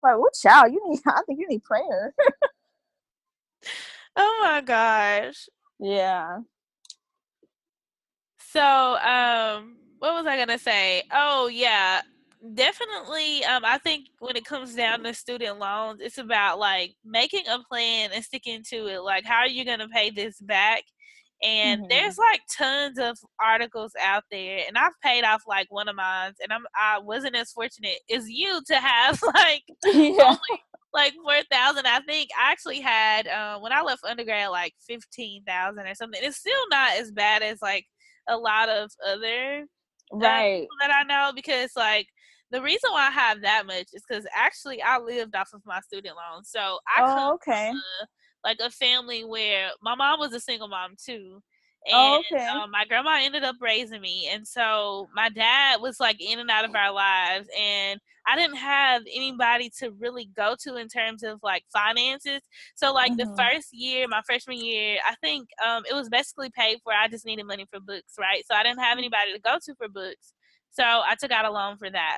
[0.02, 0.72] like, what child?
[0.72, 1.00] You need.
[1.06, 2.14] I think you need prayer.
[4.16, 5.48] Oh my gosh.
[5.80, 6.40] yeah.
[8.54, 11.04] So, um, what was I gonna say?
[11.12, 12.02] Oh yeah,
[12.54, 13.44] definitely.
[13.46, 17.60] Um, I think when it comes down to student loans, it's about like making a
[17.70, 19.02] plan and sticking to it.
[19.02, 20.84] Like, how are you gonna pay this back?
[21.44, 21.88] And Mhm.
[21.90, 26.34] there's like tons of articles out there, and I've paid off like one of mine,
[26.42, 30.38] and I'm I wasn't as fortunate as you to have like Yeah.
[30.94, 31.88] like four thousand.
[31.88, 36.22] I think I actually had uh, when I left undergrad like fifteen thousand or something.
[36.24, 37.86] It's still not as bad as like
[38.28, 39.66] a lot of other
[40.12, 40.62] Right.
[40.62, 42.08] people that I know because like
[42.52, 45.80] the reason why I have that much is because actually I lived off of my
[45.82, 47.72] student loan, so I Oh, come okay.
[47.72, 48.08] from a
[48.48, 51.42] like a family where my mom was a single mom too.
[51.92, 52.64] Oh, And okay.
[52.64, 54.30] um, my grandma ended up raising me.
[54.32, 57.48] And so my dad was like in and out of our lives.
[57.60, 62.42] And I didn't have anybody to really go to in terms of like finances.
[62.76, 63.18] So like Mhm.
[63.18, 66.94] the first year, my freshman year, I think um, it was basically paid for.
[66.94, 68.44] I just needed money for books, right?
[68.46, 70.34] So I didn't have anybody to go to for books.
[70.72, 72.18] So I took out a loan for that.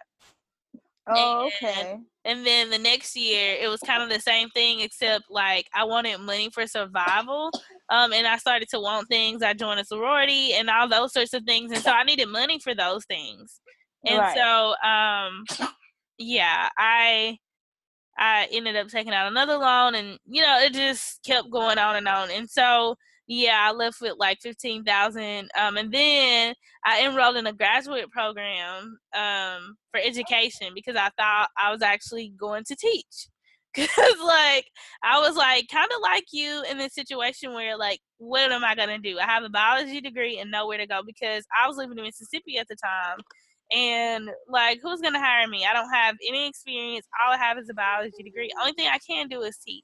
[1.07, 1.99] Oh, and- okay.
[2.27, 5.83] And then the next year, it was kind of the same thing, except like I
[5.83, 7.51] wanted money for survival.
[7.89, 9.43] Um, and I started to want things.
[9.43, 11.71] I joined a sorority and all those sorts of things.
[11.71, 13.61] And so I needed money for those things.
[14.07, 14.35] And Right.
[14.35, 15.45] so, um,
[16.18, 17.38] yeah, I
[18.18, 21.95] I ended up taking out another loan, and you know, it just kept going on
[21.97, 22.32] and on.
[22.32, 22.95] And so,
[23.28, 25.49] yeah, I left with like fifteen thousand.
[25.59, 26.55] Um, and then
[26.86, 32.34] I enrolled in a graduate program um for education because I thought I was actually
[32.39, 33.28] going to teach.
[33.76, 33.89] Cause
[34.26, 34.68] like
[35.03, 38.74] I was like kind of like you in this situation where like what am I
[38.74, 39.20] gonna do?
[39.20, 42.57] I have a biology degree and nowhere to go because I was living in Mississippi
[42.57, 43.18] at the time
[43.72, 45.66] and like who's gonna hire me?
[45.66, 47.07] I don't have any experience.
[47.26, 48.51] All I have is a biology degree.
[48.59, 49.84] Only thing I can do is teach.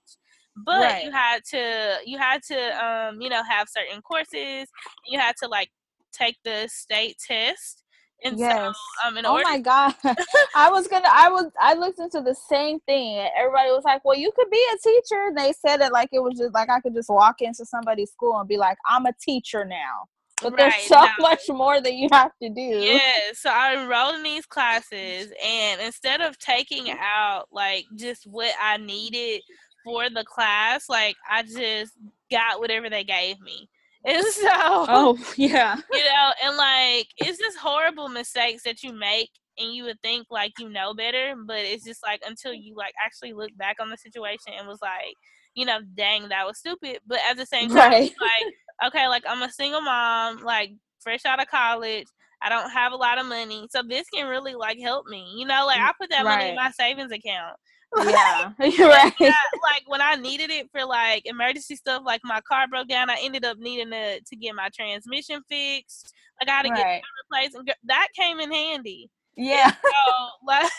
[0.65, 1.05] But Right.
[1.05, 4.67] you had to you had to um, you know, have certain courses.
[5.07, 5.69] You had to like
[6.13, 7.83] take the state test.
[8.23, 8.75] And Yes.
[9.01, 9.95] so um in oh order my god.
[10.55, 14.05] I was gonna I was I looked into the same thing and everybody was like,
[14.05, 15.31] Well you could be a teacher.
[15.35, 18.37] They said it like it was just like I could just walk into somebody's school
[18.39, 20.05] and be like, I'm a teacher now.
[20.41, 22.61] But Right, there's so much more that you have to do.
[22.61, 23.01] Yeah,
[23.33, 26.99] so I enrolled in these classes, and instead of taking mm-hmm.
[27.01, 29.41] out like just what I needed
[29.83, 31.93] for the class, like I just
[32.31, 33.69] got whatever they gave me.
[34.03, 35.75] And so, Oh yeah.
[35.93, 39.29] you know, and like it's just horrible mistakes that you make,
[39.59, 42.95] and you would think like you know better, but it's just like until you like
[43.03, 45.13] actually look back on the situation and was like,
[45.53, 46.99] you know, dang, that was stupid.
[47.05, 48.11] But at the same time, Right.
[48.19, 48.53] like,
[48.85, 50.71] okay, like I'm a single mom, like
[51.01, 52.07] fresh out of college.
[52.43, 55.31] I don't have a lot of money, so this can really like help me.
[55.37, 57.55] You know, like I put that money in my savings account.
[57.97, 58.51] Yeah.
[58.59, 59.13] Right.
[59.19, 63.17] Like when I needed it for like emergency stuff, like my car broke down, I
[63.21, 66.13] ended up needing to to get my transmission fixed.
[66.39, 67.01] Like I got to get Right.
[67.01, 69.09] that replaced, and that came in handy.
[69.37, 69.69] Yeah.
[69.71, 70.71] So like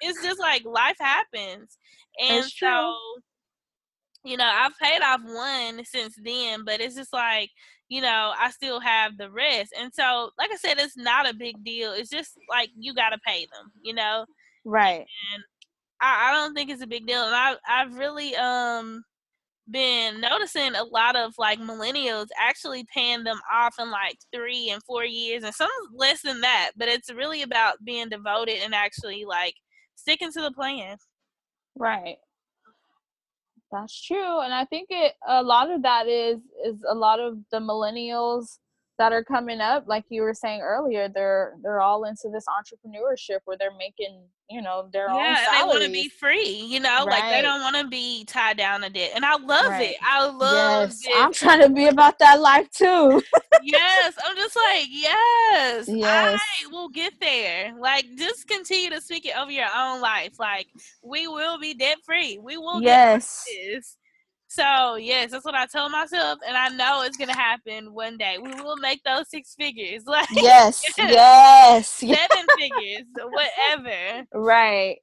[0.00, 1.76] it's just like life happens,
[2.20, 2.94] and so
[4.24, 7.50] you know I've paid off one since then, but it's just like
[7.88, 11.34] you know I still have the rest, and so like I said, it's not a
[11.34, 11.92] big deal.
[11.92, 14.26] It's just like you got to pay them, you know.
[14.64, 15.06] Right.
[16.00, 19.04] I, I don't think it's a big deal, and I I've really um
[19.70, 24.82] been noticing a lot of like millennials actually paying them off in like three and
[24.84, 26.72] four years, and some less than that.
[26.76, 29.54] But it's really about being devoted and actually like
[29.96, 30.96] sticking to the plan.
[31.76, 32.18] Right.
[33.72, 37.38] That's true, and I think it a lot of that is is a lot of
[37.52, 38.58] the millennials
[39.00, 41.08] that are coming up, like you were saying earlier.
[41.08, 45.56] They're they're all into this entrepreneurship where they're making you know their own Yeah, and
[45.62, 48.82] they want to be free, you know, like they don't want to be tied down
[48.82, 49.12] to debt.
[49.14, 49.90] And I love Right.
[49.92, 49.96] it.
[50.02, 51.14] I love yes, it.
[51.16, 53.22] I'm trying to be about that life too.
[53.62, 56.40] yes, I'm just like, yes, Yes.
[56.62, 57.72] I will get there.
[57.80, 60.38] Like, just continue to speak it over your own life.
[60.38, 60.66] Like,
[61.02, 62.38] we will be debt free.
[62.42, 63.96] We will get yes, this.
[64.50, 68.36] So, yes, that's what I told myself, and I know it's gonna happen one day.
[68.42, 70.98] We will make those six figures, like yes, Yes.
[72.02, 72.28] yes, yes.
[72.32, 74.26] seven figures, whatever.
[74.34, 74.98] Right.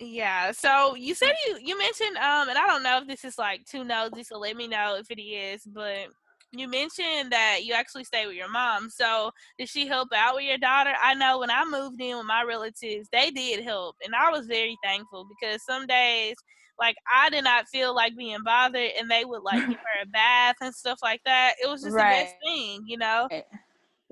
[0.00, 0.50] Yeah.
[0.50, 3.64] So you said you you mentioned um, and I don't know if this is like
[3.64, 5.62] too nosy, so let me know if it is.
[5.64, 6.08] But
[6.50, 8.90] you mentioned that you actually stay with your mom.
[8.90, 10.94] So did she help out with your daughter?
[11.00, 14.48] I know when I moved in with my relatives, they did help, and I was
[14.48, 16.34] very thankful because some days.
[16.82, 20.06] Like I did not feel like being bothered, and they would like give her a
[20.06, 21.54] bath and stuff like that.
[21.62, 23.28] It was just the best thing, you know.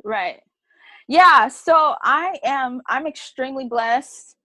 [0.05, 0.41] Right.
[1.09, 4.37] Yeah, so I am I'm extremely blessed.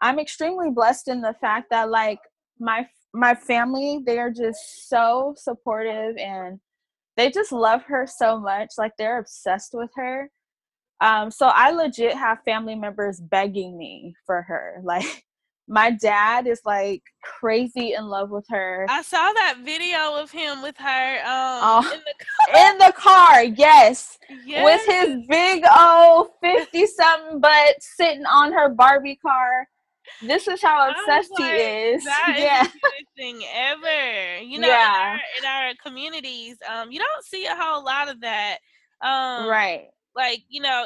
[0.00, 2.20] I'm extremely blessed in the fact that like
[2.60, 6.60] my my family, they are just so supportive and
[7.16, 8.70] they just love her so much.
[8.78, 10.30] Like they're obsessed with her.
[11.00, 14.80] Um so I legit have family members begging me for her.
[14.84, 15.24] Like
[15.66, 18.86] my dad is like crazy in love with her.
[18.88, 21.24] I saw that video of him with her um
[21.84, 24.18] Oh, in the In the car, yes.
[24.44, 24.64] yes.
[24.64, 29.66] with his big old 50 something butt sitting on her Barbie car.
[30.22, 32.04] This is how obsessed he is.
[32.04, 32.60] That is yeah.
[32.62, 32.82] cutest
[33.16, 34.42] thing ever.
[34.42, 35.14] You know, Yeah.
[35.38, 38.58] in, our, in our communities, um, you don't see a whole lot of that.
[39.00, 39.86] Um, Right.
[40.14, 40.84] Like you know,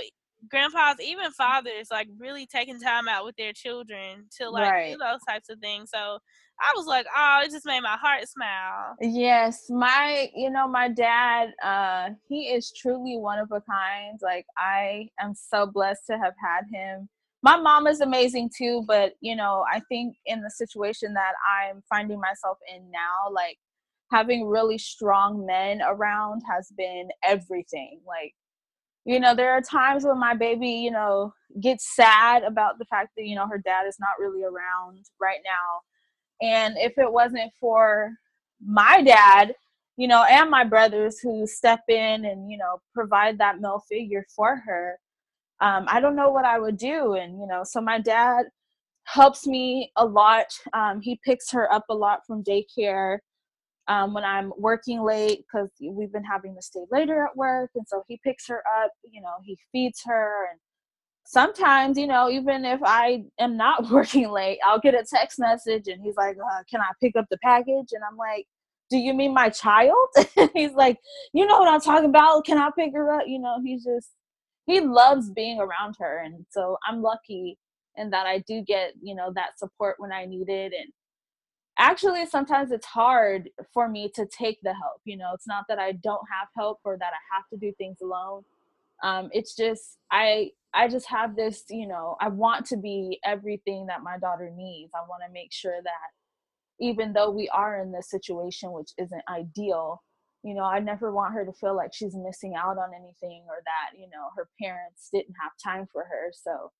[0.48, 4.92] grandpas, even fathers, like really taking time out with their children to like right.
[4.92, 5.90] do those types of things.
[5.92, 6.18] So
[6.60, 8.96] I was like, oh, it just made my heart smile.
[9.00, 14.18] Yes, my, you know, my dad, uh, he is truly one of a kind.
[14.22, 17.08] Like I am so blessed to have had him.
[17.42, 21.82] My mom is amazing too, but you know, I think in the situation that I'm
[21.88, 23.58] finding myself in now, like
[24.10, 28.00] having really strong men around has been everything.
[28.06, 28.34] Like
[29.08, 33.10] you know there are times when my baby you know gets sad about the fact
[33.16, 36.46] that you know her dad is not really around right now.
[36.46, 38.12] And if it wasn't for
[38.64, 39.54] my dad
[39.96, 44.24] you know and my brothers who step in and you know provide that male figure
[44.34, 44.98] for her
[45.60, 47.14] um, i don't know what i would do.
[47.14, 48.46] And you know so my dad
[49.04, 50.46] helps me a lot.
[50.74, 53.18] Um, he picks her up a lot from daycare
[53.88, 57.70] um, when I'm working late because we've been having to stay later at work.
[57.74, 60.46] And so he picks her up, you know, he feeds her.
[60.50, 60.60] And
[61.24, 65.88] sometimes, you know, even if I am not working late, I'll get a text message
[65.88, 67.92] and he's like, uh, Can I pick up the package?
[67.92, 68.46] And I'm like,
[68.90, 70.08] Do you mean my child?
[70.54, 70.98] he's like,
[71.32, 72.44] You know what I'm talking about?
[72.44, 73.24] Can I pick her up?
[73.26, 74.08] You know, he's just,
[74.66, 76.22] he loves being around her.
[76.22, 77.56] And so I'm lucky
[77.96, 80.72] in that I do get, you know, that support when I need it.
[80.78, 80.92] And
[81.78, 85.78] actually sometimes it's hard for me to take the help you know it's not that
[85.78, 88.42] i don't have help or that i have to do things alone.
[89.02, 93.86] Um, it's just i i just have this you know i want to be everything
[93.86, 94.92] that my daughter needs.
[94.94, 96.08] I want to make sure that
[96.80, 100.02] even though we are in this situation which isn't ideal
[100.44, 103.62] you know i never want her to feel like she's missing out on anything or
[103.64, 106.32] that you know her parents didn't have time for her.
[106.32, 106.70] So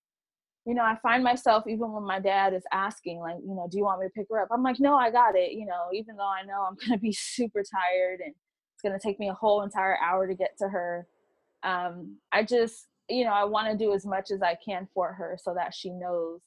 [0.68, 3.78] you know, I find myself even when my dad is asking, like, you know, do
[3.78, 4.48] you want me to pick her up?
[4.52, 5.52] I'm like, no, I got it.
[5.52, 8.34] You know, even though I know I'm gonna be super tired and
[8.74, 11.06] it's gonna take me a whole entire hour to get to her.
[11.62, 15.14] Um, I just, you know, I want to do as much as I can for
[15.14, 16.40] her so that she knows,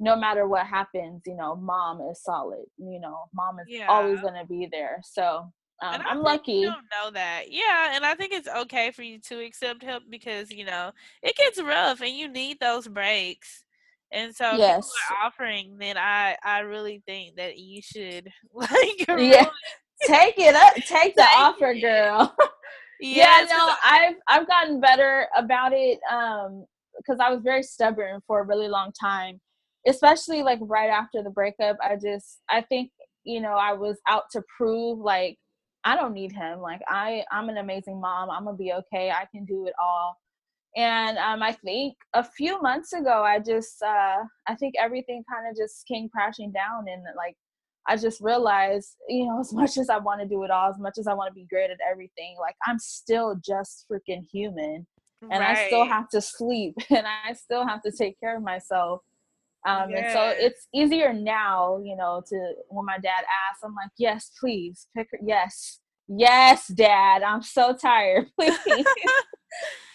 [0.00, 2.64] no matter what happens, you know, mom is solid.
[2.78, 3.86] You know, mom is yeah.
[3.88, 4.98] always gonna be there.
[5.04, 5.52] So
[5.82, 6.52] um, I'm lucky.
[6.52, 10.04] You don't know that, yeah, and I think it's okay for you to accept help
[10.08, 13.64] because you know it gets rough and you need those breaks.
[14.12, 14.86] And so, yes.
[14.86, 19.48] if you are offering, then I I really think that you should like really yeah.
[20.06, 22.34] take it up, take the offer, girl.
[23.00, 26.64] yeah, no, I've I've gotten better about it um
[26.98, 29.40] because I was very stubborn for a really long time,
[29.86, 31.78] especially like right after the breakup.
[31.82, 32.90] I just I think
[33.24, 35.38] you know I was out to prove like
[35.84, 36.60] I don't need him.
[36.60, 38.30] Like I, I'm an amazing mom.
[38.30, 39.10] I'm gonna be okay.
[39.10, 40.16] I can do it all.
[40.74, 44.18] And um, I think a few months ago, I just, uh,
[44.48, 47.36] I think everything kind of just came crashing down, and like
[47.86, 50.78] I just realized, you know, as much as I want to do it all, as
[50.78, 54.86] much as I want to be great at everything, like I'm still just freaking human,
[55.22, 55.58] and right.
[55.58, 59.00] I still have to sleep, and I still have to take care of myself.
[59.66, 60.04] Um, yes.
[60.04, 64.30] And so it's easier now, you know, to when my dad asks, I'm like, yes,
[64.40, 65.18] please pick her.
[65.24, 67.22] Yes, yes, dad.
[67.22, 68.26] I'm so tired.
[68.38, 68.56] Please.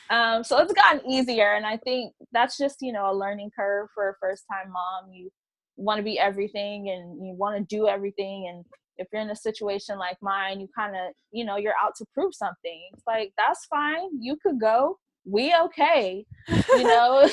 [0.10, 1.54] um, so it's gotten easier.
[1.54, 5.12] And I think that's just, you know, a learning curve for a first time mom.
[5.12, 5.30] You
[5.76, 8.48] want to be everything and you want to do everything.
[8.50, 8.66] And
[8.98, 12.06] if you're in a situation like mine, you kind of, you know, you're out to
[12.14, 12.90] prove something.
[12.94, 14.10] It's like, that's fine.
[14.20, 14.98] You could go.
[15.26, 16.26] We okay.
[16.48, 17.30] You know,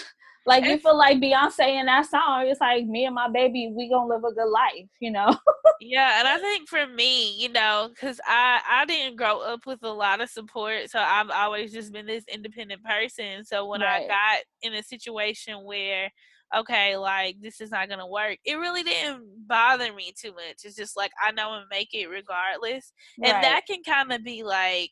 [0.46, 2.46] like you feel like Beyonce in that song.
[2.46, 5.36] It's like me and my baby, we gonna live a good life, you know.
[5.80, 9.82] yeah, and I think for me, you know, because I I didn't grow up with
[9.82, 13.44] a lot of support, so I've always just been this independent person.
[13.44, 14.04] So when right.
[14.04, 16.10] I got in a situation where
[16.54, 18.38] okay, like this is not gonna work.
[18.44, 20.64] It really didn't bother me too much.
[20.64, 22.92] It's just like I know and make it regardless.
[23.18, 23.32] Right.
[23.32, 24.90] And that can kind of be like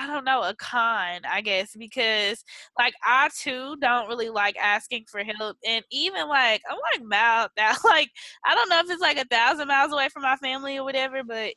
[0.00, 2.42] I don't know, a con, I guess, because
[2.78, 5.58] like I too don't really like asking for help.
[5.66, 8.10] And even like I'm like mad that like
[8.46, 11.22] I don't know if it's like a thousand miles away from my family or whatever,
[11.22, 11.52] but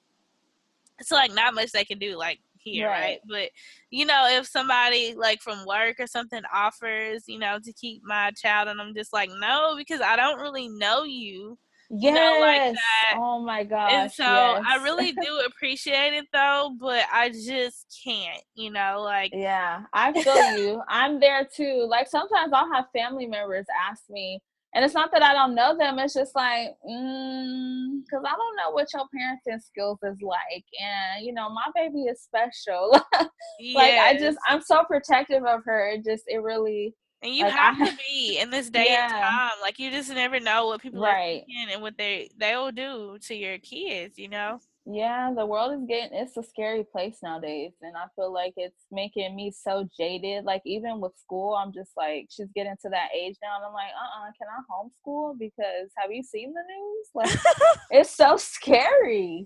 [1.00, 3.02] it's like not much they can do like here, right.
[3.02, 3.20] right?
[3.28, 3.50] But
[3.92, 8.32] you know, if somebody like from work or something offers, you know, to keep my
[8.32, 11.58] child and I'm just like, no, because I don't really know you.
[11.96, 12.10] Yes.
[12.10, 13.18] You know, like that.
[13.18, 13.92] Oh my gosh.
[13.94, 14.64] And so yes.
[14.68, 20.12] I really do appreciate it though, but I just can't, you know, like Yeah, I
[20.24, 20.82] feel you.
[20.90, 21.86] I'm there too.
[21.88, 24.42] Like sometimes I'll have family members ask me,
[24.74, 28.56] and it's not that I don't know them, it's just like, mm, because I don't
[28.58, 30.66] know what your parenting skills is like.
[30.82, 32.90] And you know, my baby is special.
[33.14, 33.30] like
[33.60, 34.16] yes.
[34.16, 35.90] I just I'm so protective of her.
[35.92, 39.06] It just it really and you like, have I, to be in this day yeah.
[39.06, 39.62] and time.
[39.62, 41.12] Like you just never know what people right.
[41.12, 44.60] are thinking and what they they'll do to your kids, you know?
[44.86, 48.86] Yeah, the world is getting it's a scary place nowadays and I feel like it's
[48.92, 50.44] making me so jaded.
[50.44, 53.74] Like even with school, I'm just like she's getting to that age now and I'm
[53.74, 55.40] like, uh uh can I homeschool?
[55.40, 57.08] Because have you seen the news?
[57.16, 59.46] Like it's so scary.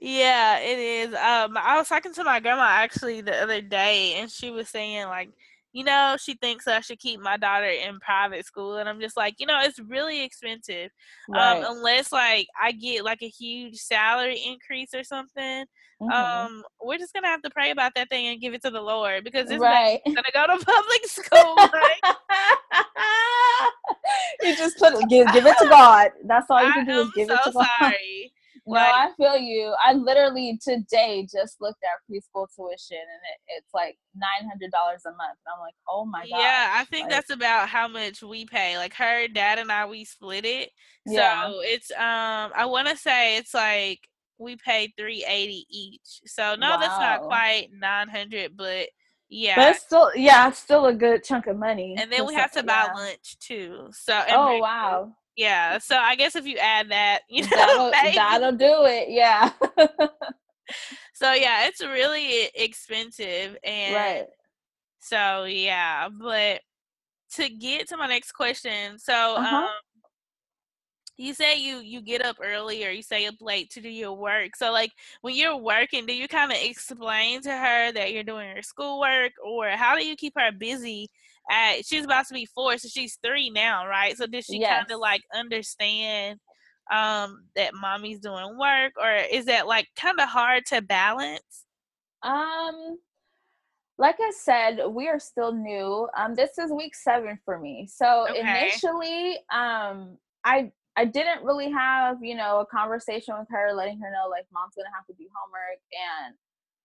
[0.00, 1.08] Yeah, it is.
[1.08, 5.08] Um I was talking to my grandma actually the other day and she was saying
[5.08, 5.28] like
[5.72, 8.76] you know, she thinks I should keep my daughter in private school.
[8.76, 10.90] And I'm just like, you know, it's really expensive.
[11.28, 11.62] Um, right.
[11.62, 15.64] Um, unless like I get like a huge salary increase or something.
[16.02, 16.10] Mm-hmm.
[16.10, 18.80] Um, we're just gonna have to pray about that thing and give it to the
[18.80, 20.00] Lord because this right.
[20.06, 21.56] gonna go to public school.
[21.56, 22.16] Like.
[24.42, 26.10] you just put give give it to God.
[26.24, 27.66] That's all you can do is give so it to God.
[27.78, 28.32] Sorry.
[28.66, 29.74] No, like, I feel you.
[29.82, 35.02] I literally today just looked at preschool tuition and it, it's like nine hundred dollars
[35.06, 35.38] a month.
[35.46, 36.40] And I'm like, oh my god.
[36.40, 38.76] Yeah, I think like, that's about how much we pay.
[38.76, 40.70] Like her dad and I, we split it.
[41.06, 41.48] Yeah.
[41.48, 44.00] So it's um, I want to say it's like
[44.38, 46.20] we pay three eighty each.
[46.26, 46.76] So no, wow.
[46.78, 48.88] that's not quite nine hundred, but
[49.28, 51.94] yeah, but it's still yeah, it's still a good chunk of money.
[51.98, 53.00] And then we have to buy yeah.
[53.00, 53.88] lunch too.
[53.92, 55.78] So oh wow, yeah.
[55.78, 59.08] So I guess if you add that, you know, that'll, that'll do it.
[59.08, 59.50] Yeah.
[61.14, 64.26] so yeah, it's really expensive and right.
[65.00, 66.60] so yeah, but
[67.36, 69.56] to get to my next question, so uh-huh.
[69.56, 69.70] um
[71.16, 74.14] you say you you get up early or you stay up late to do your
[74.14, 74.56] work.
[74.56, 78.48] So like when you're working, do you kind of explain to her that you're doing
[78.54, 81.10] your schoolwork or how do you keep her busy
[81.50, 84.16] at she's about to be four, so she's three now, right?
[84.16, 84.80] So did she yes.
[84.80, 86.38] kind of like understand
[86.92, 91.64] um that mommy's doing work or is that like kind of hard to balance?
[92.22, 92.98] Um
[93.96, 96.08] like I said, we are still new.
[96.16, 97.86] Um this is week 7 for me.
[97.88, 98.40] So okay.
[98.40, 104.10] initially um I I didn't really have, you know, a conversation with her letting her
[104.10, 106.34] know like mom's going to have to do homework and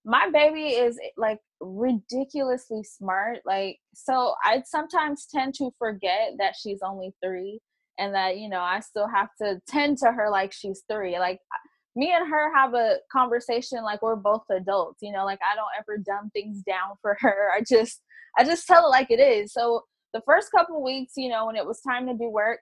[0.06, 3.40] my baby is eh, like ridiculously smart.
[3.46, 7.60] Like, so I sometimes tend to forget that she's only three
[7.98, 11.18] and that, you know, I still have to tend to her like she's three.
[11.18, 11.40] Like,
[11.96, 15.68] me and her have a conversation like we're both adults, you know, like I don't
[15.80, 17.50] ever dumb things down for her.
[17.56, 18.02] I just,
[18.38, 19.54] I just tell it like it is.
[19.54, 19.84] So
[20.14, 22.60] the first couple weeks, you know, when it was time to do work,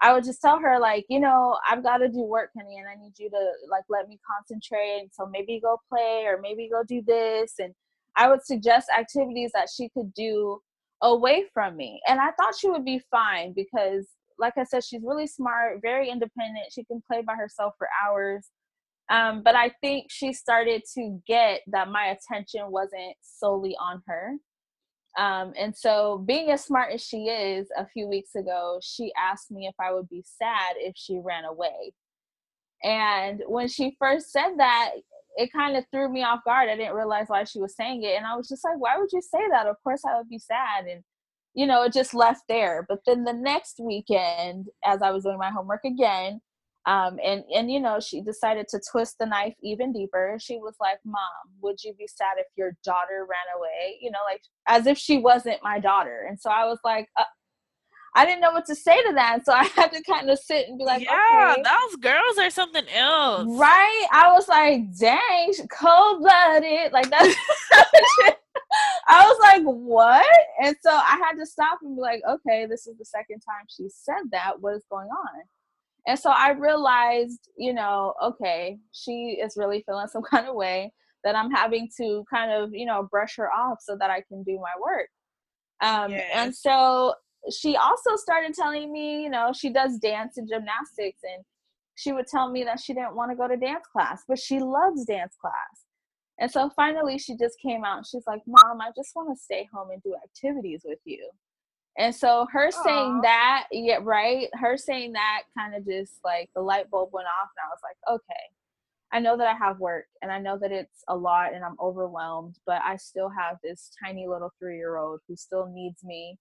[0.00, 2.86] I would just tell her like, you know, I've got to do work, honey, and
[2.88, 5.08] I need you to like let me concentrate.
[5.12, 7.54] So maybe go play or maybe go do this.
[7.58, 7.74] And
[8.16, 10.60] I would suggest activities that she could do
[11.02, 12.00] away from me.
[12.06, 14.06] And I thought she would be fine because,
[14.38, 16.72] like I said, she's really smart, very independent.
[16.72, 18.48] She can play by herself for hours.
[19.08, 24.34] Um, but I think she started to get that my attention wasn't solely on her.
[25.16, 29.50] Um, and so, being as smart as she is, a few weeks ago, she asked
[29.50, 31.94] me if I would be sad if she ran away.
[32.82, 34.92] And when she first said that,
[35.36, 36.68] it kind of threw me off guard.
[36.68, 38.16] I didn't realize why she was saying it.
[38.16, 39.66] And I was just like, why would you say that?
[39.66, 40.86] Of course, I would be sad.
[40.86, 41.02] And,
[41.54, 42.86] you know, it just left there.
[42.88, 46.40] But then the next weekend, as I was doing my homework again,
[46.86, 50.74] um, and and you know she decided to twist the knife even deeper she was
[50.80, 51.16] like mom
[51.60, 55.18] would you be sad if your daughter ran away you know like as if she
[55.18, 57.24] wasn't my daughter and so i was like uh,
[58.14, 60.68] i didn't know what to say to that so i had to kind of sit
[60.68, 61.62] and be like yeah okay.
[61.62, 67.36] those girls are something else right i was like dang cold-blooded like that's
[69.08, 70.26] I was like, what?
[70.60, 73.64] And so I had to stop and be like, okay, this is the second time
[73.68, 74.60] she said that.
[74.60, 75.42] What is going on?
[76.06, 80.92] And so I realized, you know, okay, she is really feeling some kind of way
[81.24, 84.42] that I'm having to kind of, you know, brush her off so that I can
[84.44, 85.08] do my work.
[85.82, 86.30] Um, yes.
[86.34, 87.14] And so
[87.50, 91.44] she also started telling me, you know, she does dance and gymnastics, and
[91.96, 94.60] she would tell me that she didn't want to go to dance class, but she
[94.60, 95.84] loves dance class.
[96.38, 99.42] And so finally, she just came out and she's like, Mom, I just want to
[99.42, 101.28] stay home and do activities with you.
[101.98, 102.84] And so her Aww.
[102.84, 104.48] saying that, yeah, right.
[104.54, 107.80] Her saying that kind of just like the light bulb went off, and I was
[107.82, 108.44] like, okay,
[109.12, 111.76] I know that I have work, and I know that it's a lot, and I'm
[111.80, 116.38] overwhelmed, but I still have this tiny little three year old who still needs me.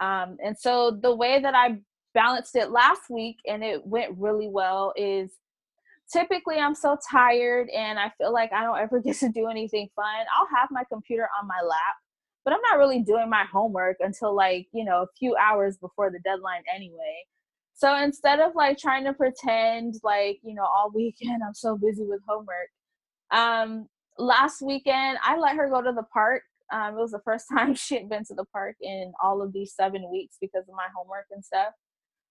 [0.00, 1.78] Um, and so the way that I
[2.14, 5.30] balanced it last week, and it went really well, is
[6.12, 9.88] typically I'm so tired and I feel like I don't ever get to do anything
[9.94, 10.26] fun.
[10.36, 11.96] I'll have my computer on my lap
[12.48, 16.10] but I'm not really doing my homework until like, you know, a few hours before
[16.10, 17.26] the deadline anyway.
[17.74, 22.04] So instead of like trying to pretend like, you know, all weekend I'm so busy
[22.04, 22.70] with homework,
[23.30, 23.86] um,
[24.16, 26.42] last weekend I let her go to the park.
[26.72, 29.52] Um, it was the first time she had been to the park in all of
[29.52, 31.74] these seven weeks because of my homework and stuff.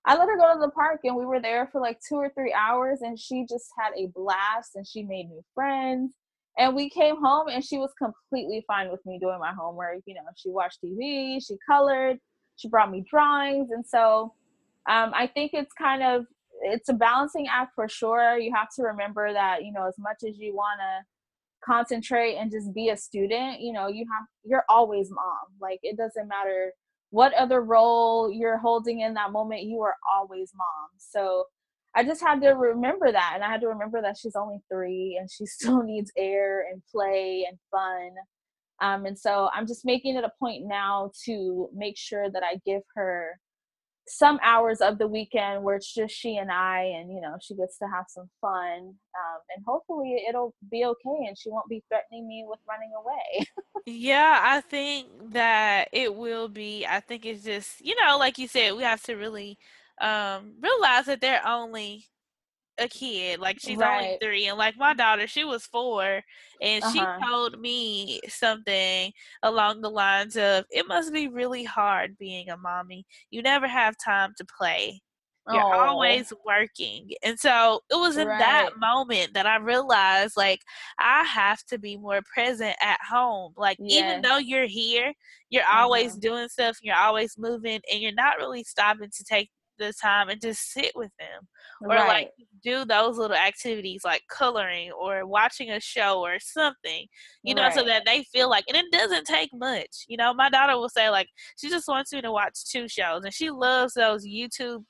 [0.03, 2.30] I let her go to the park and we were there for like two or
[2.30, 6.13] three hours and she just had a blast and she made new friends.
[6.58, 9.99] And we came home and she was completely fine with me doing my homework.
[10.05, 12.18] You know, she watched TV, she colored,
[12.55, 13.70] she brought me drawings.
[13.72, 14.34] And so
[14.89, 16.26] um, I think it's kind of
[16.62, 18.38] it's a balancing act for sure.
[18.38, 21.05] You have to remember that, you know, as much as you wanna
[21.64, 25.53] concentrate and just be a student, you know, you have you're always mom.
[25.62, 26.74] Like it doesn't matter
[27.12, 30.89] what other role you're holding in that moment, you are always mom.
[30.97, 31.45] So
[31.98, 33.32] I just had to remember that.
[33.34, 36.82] And I had to remember that she's only three and she still needs air and
[36.91, 38.12] play and fun.
[38.80, 42.62] Um, and so I'm just making it a point now to make sure that I
[42.64, 43.39] give her
[44.08, 47.56] some hours of the weekend where it's just she and I, and you know, she
[47.56, 51.84] gets to have some fun, um, and hopefully it'll be okay, and she won't be
[51.89, 53.48] threatening me with running away.
[53.86, 56.86] yeah, I think that it will be.
[56.86, 59.58] I think it's just, you know, like you said, we have to really
[60.02, 62.06] um, realize that they're only
[62.80, 63.39] a kid.
[63.39, 64.06] Like she's right.
[64.06, 66.22] only three, and like my daughter, she was four,
[66.62, 66.91] and uh-huh.
[66.93, 69.12] she told me something
[69.43, 73.06] along the lines of, "It must be really hard being a mommy.
[73.32, 75.02] You never have time to play.
[75.50, 75.88] You're Aww.
[75.88, 78.39] always working." And so it was in right.
[78.39, 80.60] that moment that I realized, like,
[81.00, 83.54] I have to be more present at home.
[83.58, 84.04] Like, yes.
[84.04, 85.14] even though you're here,
[85.50, 85.84] you're uh-huh.
[85.84, 86.78] always doing stuff.
[86.82, 90.91] You're always moving, and you're not really stopping to take the time and just sit
[90.95, 91.47] with them
[91.82, 92.07] or right.
[92.07, 92.32] like
[92.63, 97.05] do those little activities like coloring or watching a show or something
[97.43, 97.73] you know right.
[97.73, 100.89] so that they feel like and it doesn't take much you know my daughter will
[100.89, 104.84] say like she just wants me to watch two shows and she loves those youtube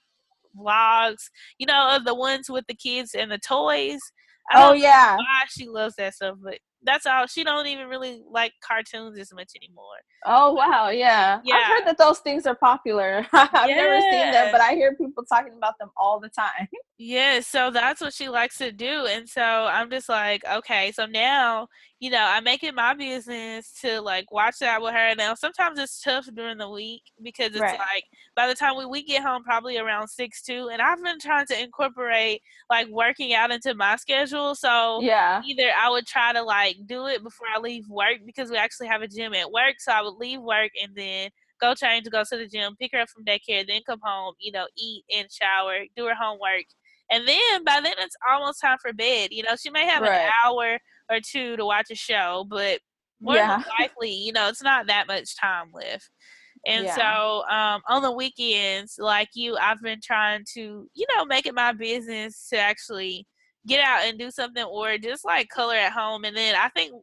[0.57, 3.99] vlogs you know of the ones with the kids and the toys
[4.55, 7.27] oh yeah why she loves that stuff but that's all.
[7.27, 9.85] She don't even really like cartoons as much anymore.
[10.25, 11.39] Oh wow, yeah.
[11.43, 11.55] yeah.
[11.55, 13.25] I've heard that those things are popular.
[13.33, 13.75] I've yeah.
[13.75, 16.67] never seen them, but I hear people talking about them all the time.
[16.99, 19.05] Yeah, so that's what she likes to do.
[19.05, 21.67] And so I'm just like, okay, so now,
[21.99, 25.13] you know, I make it my business to like watch that with her.
[25.15, 27.77] Now sometimes it's tough during the week because it's right.
[27.77, 31.19] like by the time we, we get home probably around six two and I've been
[31.19, 34.55] trying to incorporate like working out into my schedule.
[34.55, 35.43] So yeah.
[35.45, 38.87] either I would try to like do it before I leave work because we actually
[38.87, 39.75] have a gym at work.
[39.77, 41.29] So I would leave work and then
[41.61, 44.51] go change go to the gym, pick her up from daycare, then come home, you
[44.51, 46.65] know, eat and shower, do her homework
[47.11, 49.29] and then by then it's almost time for bed.
[49.31, 50.21] You know, she may have right.
[50.21, 50.79] an hour
[51.09, 52.79] or two to watch a show, but
[53.21, 53.57] more yeah.
[53.57, 56.09] than likely, you know, it's not that much time left.
[56.65, 56.95] And yeah.
[56.95, 61.55] so um, on the weekends, like you, I've been trying to, you know, make it
[61.55, 63.25] my business to actually
[63.65, 66.25] get out and do something or just like color at home.
[66.25, 66.93] And then I think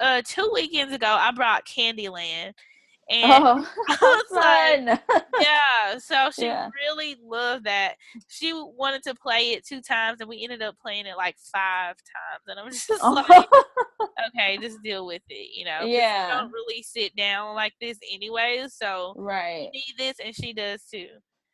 [0.00, 2.52] uh, two weekends ago, I brought Candyland
[3.10, 4.86] and oh, I was fun.
[4.86, 5.98] like, yeah.
[5.98, 6.70] So she yeah.
[6.86, 7.94] really loved that.
[8.28, 11.96] She wanted to play it two times, and we ended up playing it like five
[11.96, 12.44] times.
[12.46, 13.24] And I'm just oh.
[13.28, 13.48] like,
[14.28, 15.80] okay, just deal with it, you know?
[15.84, 16.40] Yeah.
[16.40, 18.64] don't really sit down like this anyway.
[18.68, 21.08] So right, need this, and she does too.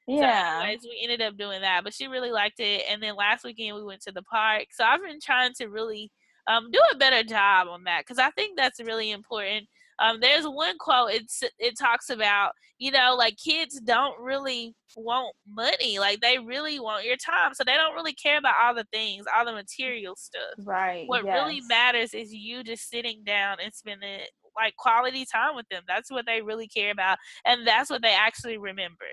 [0.07, 0.61] Yeah.
[0.61, 2.85] So anyways, we ended up doing that, but she really liked it.
[2.89, 4.67] And then last weekend we went to the park.
[4.73, 6.13] So I've been trying to really
[6.47, 9.67] um, do a better job on that because I think that's really important
[9.99, 11.11] um, there's one quote.
[11.13, 15.99] It's it talks about you know like kids don't really want money.
[15.99, 17.55] Like they really want your time.
[17.55, 20.43] So they don't really care about all the things, all the material stuff.
[20.59, 21.05] Right.
[21.07, 21.35] What yes.
[21.35, 24.21] really matters is you just sitting down and spending
[24.57, 25.83] like quality time with them.
[25.87, 29.07] That's what they really care about, and that's what they actually remember.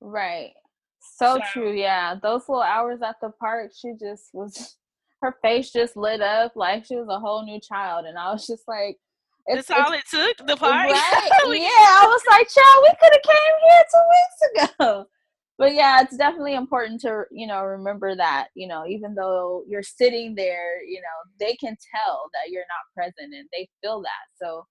[0.00, 0.52] Right.
[1.00, 1.72] So, so true.
[1.72, 4.76] Yeah, those little hours at the park, she just was.
[5.20, 8.46] Her face just lit up like she was a whole new child, and I was
[8.46, 8.98] just like,
[9.48, 10.46] That's all it took.
[10.46, 10.92] The party.
[10.92, 11.30] Right?
[11.46, 15.06] yeah, I was like, child, we could have came here two weeks ago.
[15.58, 19.82] But yeah, it's definitely important to you know remember that you know even though you're
[19.82, 24.24] sitting there, you know they can tell that you're not present and they feel that.
[24.40, 24.64] So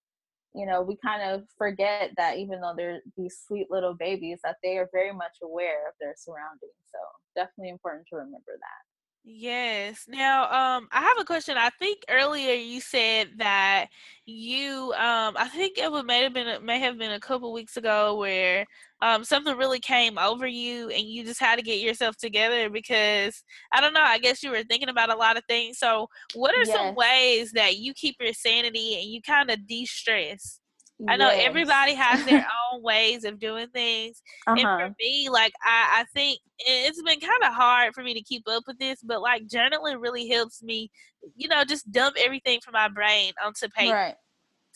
[0.55, 4.55] you know we kind of forget that even though they're these sweet little babies, that
[4.63, 6.79] they are very much aware of their surroundings.
[6.89, 6.99] So
[7.35, 8.86] definitely important to remember that.
[9.29, 10.05] Yes.
[10.07, 11.57] Now, um, I have a question.
[11.57, 13.87] I think earlier you said that
[14.25, 17.75] you, um, I think it would may have been may have been a couple weeks
[17.75, 18.65] ago where
[19.01, 23.43] um something really came over you and you just had to get yourself together because
[23.73, 24.01] I don't know.
[24.01, 25.77] I guess you were thinking about a lot of things.
[25.77, 26.71] So, what are yes.
[26.71, 30.61] some ways that you keep your sanity and you kind of de stress?
[31.07, 31.43] I know yes.
[31.45, 34.21] everybody has their own ways of doing things.
[34.47, 34.55] Uh-huh.
[34.55, 34.93] And for uh-huh.
[34.99, 38.63] me, like I, I think it's been kind of hard for me to keep up
[38.65, 40.89] with this, but like journaling really helps me,
[41.35, 43.93] you know, just dump everything from my brain onto paper.
[43.93, 44.15] Right.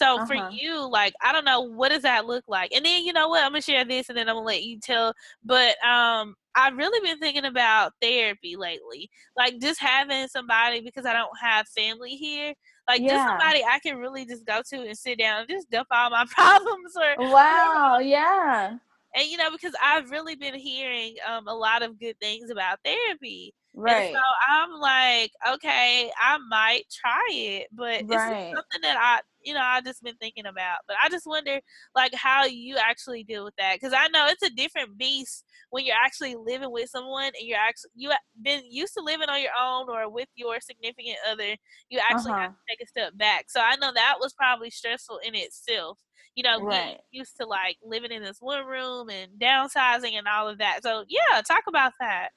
[0.02, 0.26] So uh-huh.
[0.26, 2.74] for you, like, I don't know, what does that look like?
[2.74, 3.44] And then you know what?
[3.44, 5.14] I'm gonna share this, and then I'm gonna let you tell.
[5.44, 11.14] But um, I've really been thinking about therapy lately, like just having somebody because I
[11.14, 12.56] don't have family here.
[12.88, 13.10] Like yeah.
[13.10, 16.10] just somebody I can really just go to and sit down and just dump all
[16.10, 18.78] my problems or wow, yeah.
[19.16, 22.80] And you know, because I've really been hearing um, a lot of good things about
[22.84, 23.54] therapy.
[23.74, 24.08] Right.
[24.08, 28.04] And so I'm like, okay, I might try it, but right.
[28.04, 30.80] it's something that I, you know, I just been thinking about.
[30.88, 31.60] But I just wonder,
[31.96, 35.86] like, how you actually deal with that because I know it's a different beast when
[35.86, 39.52] you're actually living with someone and you're actually you've been used to living on your
[39.60, 41.56] own or with your significant other.
[41.90, 42.42] You actually uh-huh.
[42.42, 43.46] have to take a step back.
[43.48, 45.98] So I know that was probably stressful in itself.
[46.36, 46.98] You know, right.
[47.12, 50.82] used to like living in this one room and downsizing and all of that.
[50.84, 52.30] So yeah, talk about that.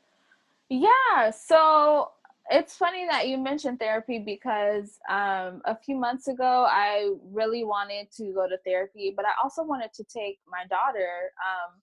[0.68, 1.30] Yeah.
[1.30, 2.10] So
[2.50, 8.10] it's funny that you mentioned therapy because um, a few months ago I really wanted
[8.16, 11.30] to go to therapy, but I also wanted to take my daughter.
[11.38, 11.80] Um,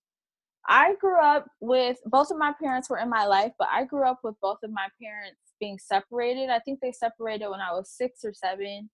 [0.67, 4.07] I grew up with both of my parents were in my life, but I grew
[4.07, 6.49] up with both of my parents being separated.
[6.49, 8.89] I think they separated when I was six or seven.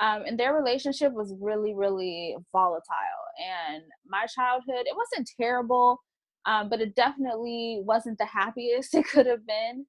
[0.00, 2.84] Um, and their relationship was really, really volatile.
[3.72, 6.00] And my childhood, it wasn't terrible
[6.46, 9.86] um, but it definitely wasn't the happiest it could have been.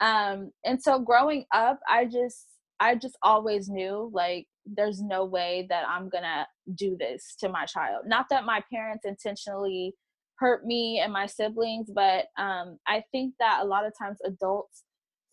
[0.00, 2.46] Um, and so growing up, I just
[2.80, 6.46] I just always knew like there's no way that I'm gonna
[6.76, 8.04] do this to my child.
[8.06, 9.94] Not that my parents intentionally
[10.38, 14.84] hurt me and my siblings, but um, I think that a lot of times adults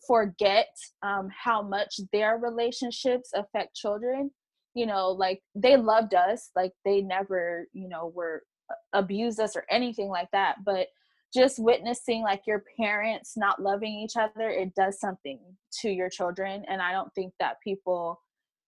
[0.06, 0.68] forget
[1.02, 4.30] um, how much their relationships affect children.
[4.74, 8.42] You know, like they loved us, like they never, you know, were
[8.92, 10.88] abused us or anything like that but
[11.34, 15.38] just witnessing like your parents not loving each other it does something
[15.70, 18.20] to your children and i don't think that people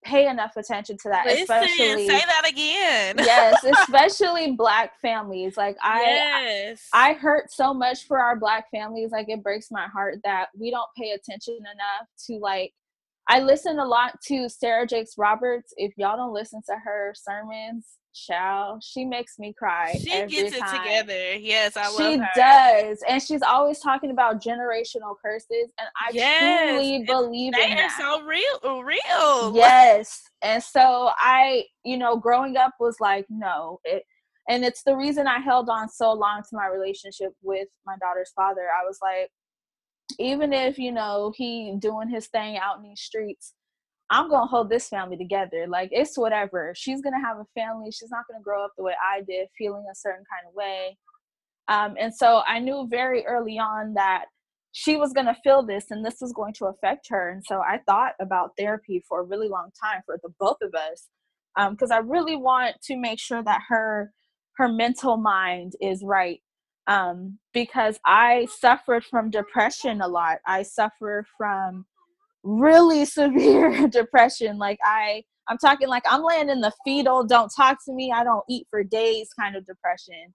[0.03, 5.75] pay enough attention to that Listen, especially say that again yes especially black families like
[5.83, 6.87] i yes.
[6.93, 10.47] I, I hurt so much for our black families like it breaks my heart that
[10.57, 12.71] we don't pay attention enough to like
[13.27, 17.98] i listen a lot to sarah jakes roberts if y'all don't listen to her sermons
[18.13, 18.83] child.
[18.83, 19.93] She makes me cry.
[19.93, 20.81] She gets it time.
[20.81, 21.35] together.
[21.35, 22.29] Yes, I love she her.
[22.35, 26.69] does, and she's always talking about generational curses, and I yes.
[26.69, 27.97] truly believe they in that.
[27.99, 29.55] so real, uh, real.
[29.55, 34.03] Yes, and so I, you know, growing up was like, no, it,
[34.47, 38.31] and it's the reason I held on so long to my relationship with my daughter's
[38.35, 38.61] father.
[38.61, 39.29] I was like,
[40.17, 43.53] even if you know he doing his thing out in these streets
[44.11, 45.67] I'm gonna hold this family together.
[45.67, 46.73] Like it's whatever.
[46.75, 47.91] She's gonna have a family.
[47.91, 50.97] She's not gonna grow up the way I did, feeling a certain kind of way.
[51.67, 54.25] Um, and so I knew very early on that
[54.71, 57.29] she was gonna feel this, and this was going to affect her.
[57.29, 60.73] And so I thought about therapy for a really long time for the both of
[60.73, 61.07] us,
[61.71, 64.11] because um, I really want to make sure that her
[64.57, 66.41] her mental mind is right.
[66.87, 70.39] Um, because I suffered from depression a lot.
[70.47, 71.85] I suffer from
[72.43, 74.57] really severe depression.
[74.57, 78.23] Like I I'm talking like I'm laying in the fetal, don't talk to me, I
[78.23, 80.33] don't eat for days kind of depression.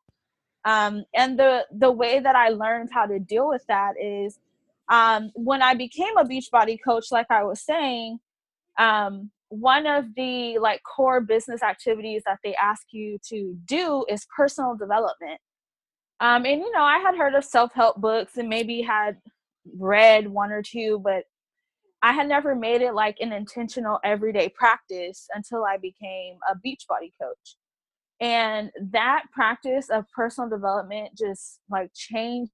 [0.65, 4.39] Um, and the the way that I learned how to deal with that is
[4.91, 8.19] um, when I became a Beachbody coach, like I was saying,
[8.79, 14.27] um, one of the like core business activities that they ask you to do is
[14.37, 15.41] personal development.
[16.21, 19.17] Um, and you know, I had heard of self help books and maybe had
[19.79, 21.25] read one or two, but
[22.05, 27.13] I had never made it like an intentional everyday practice until I became a Beachbody
[27.19, 27.57] coach.
[28.21, 32.53] And that practice of personal development just like changed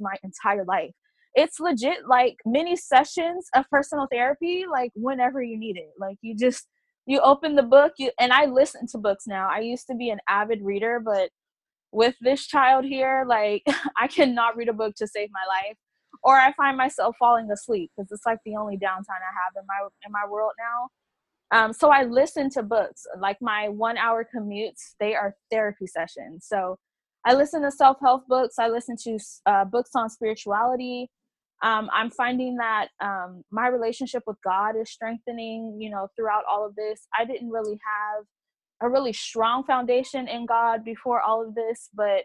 [0.00, 0.90] my entire life.
[1.36, 5.92] It's legit like mini sessions of personal therapy, like whenever you need it.
[5.96, 6.66] Like you just
[7.06, 9.48] you open the book, you and I listen to books now.
[9.52, 11.30] I used to be an avid reader, but
[11.92, 13.62] with this child here, like
[13.96, 15.76] I cannot read a book to save my life
[16.22, 19.66] or I find myself falling asleep because it's like the only downtime I have in
[19.66, 20.88] my in my world now.
[21.52, 23.04] Um, so I listen to books.
[23.18, 26.46] Like my one hour commutes, they are therapy sessions.
[26.48, 26.78] So
[27.24, 28.58] I listen to self help books.
[28.58, 31.10] I listen to uh, books on spirituality.
[31.62, 35.76] Um, I'm finding that um, my relationship with God is strengthening.
[35.78, 38.24] You know, throughout all of this, I didn't really have
[38.82, 42.24] a really strong foundation in God before all of this, but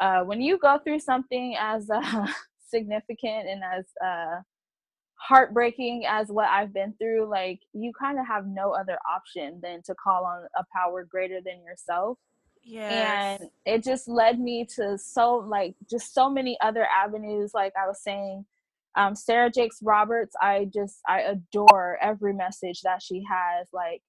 [0.00, 2.26] uh, when you go through something as uh,
[2.68, 4.40] significant and as uh,
[5.18, 9.82] heartbreaking as what I've been through, like you kind of have no other option than
[9.82, 12.18] to call on a power greater than yourself.
[12.62, 13.40] Yes.
[13.40, 17.52] And it just led me to so like just so many other avenues.
[17.54, 18.44] Like I was saying,
[18.94, 23.68] um, Sarah Jakes Roberts, I just I adore every message that she has.
[23.72, 24.02] Like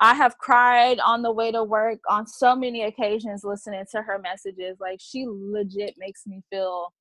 [0.00, 4.18] I have cried on the way to work on so many occasions listening to her
[4.18, 4.76] messages.
[4.80, 6.92] Like she legit makes me feel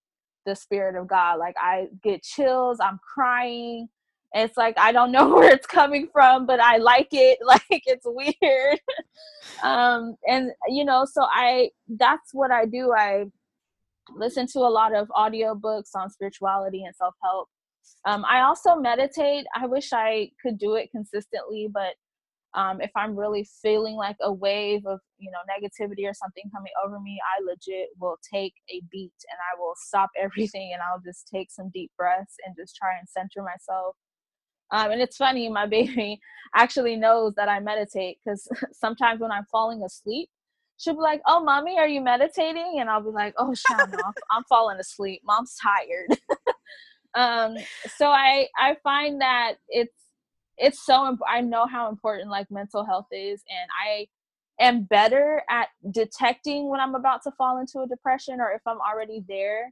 [0.45, 1.39] the spirit of God.
[1.39, 3.89] Like I get chills, I'm crying.
[4.33, 7.39] It's like I don't know where it's coming from, but I like it.
[7.45, 8.79] Like it's weird.
[9.63, 12.93] um and you know, so I that's what I do.
[12.93, 13.25] I
[14.15, 17.49] listen to a lot of audiobooks on spirituality and self-help.
[18.05, 19.45] Um, I also meditate.
[19.55, 21.95] I wish I could do it consistently, but
[22.55, 26.71] um, if i'm really feeling like a wave of you know negativity or something coming
[26.85, 31.01] over me i legit will take a beat and i will stop everything and i'll
[31.05, 33.95] just take some deep breaths and just try and center myself.
[34.71, 36.19] Um, and it's funny my baby
[36.55, 40.29] actually knows that i meditate because sometimes when i'm falling asleep
[40.77, 42.77] she'll be like oh mommy are you meditating?
[42.79, 45.21] And i'll be like oh Shauna, I'm, I'm falling asleep.
[45.25, 46.19] Mom's tired.
[47.15, 47.55] Um,
[47.97, 50.04] so i i find that it's
[50.57, 54.07] it's so imp- i know how important like mental health is and i
[54.63, 58.79] am better at detecting when i'm about to fall into a depression or if i'm
[58.79, 59.71] already there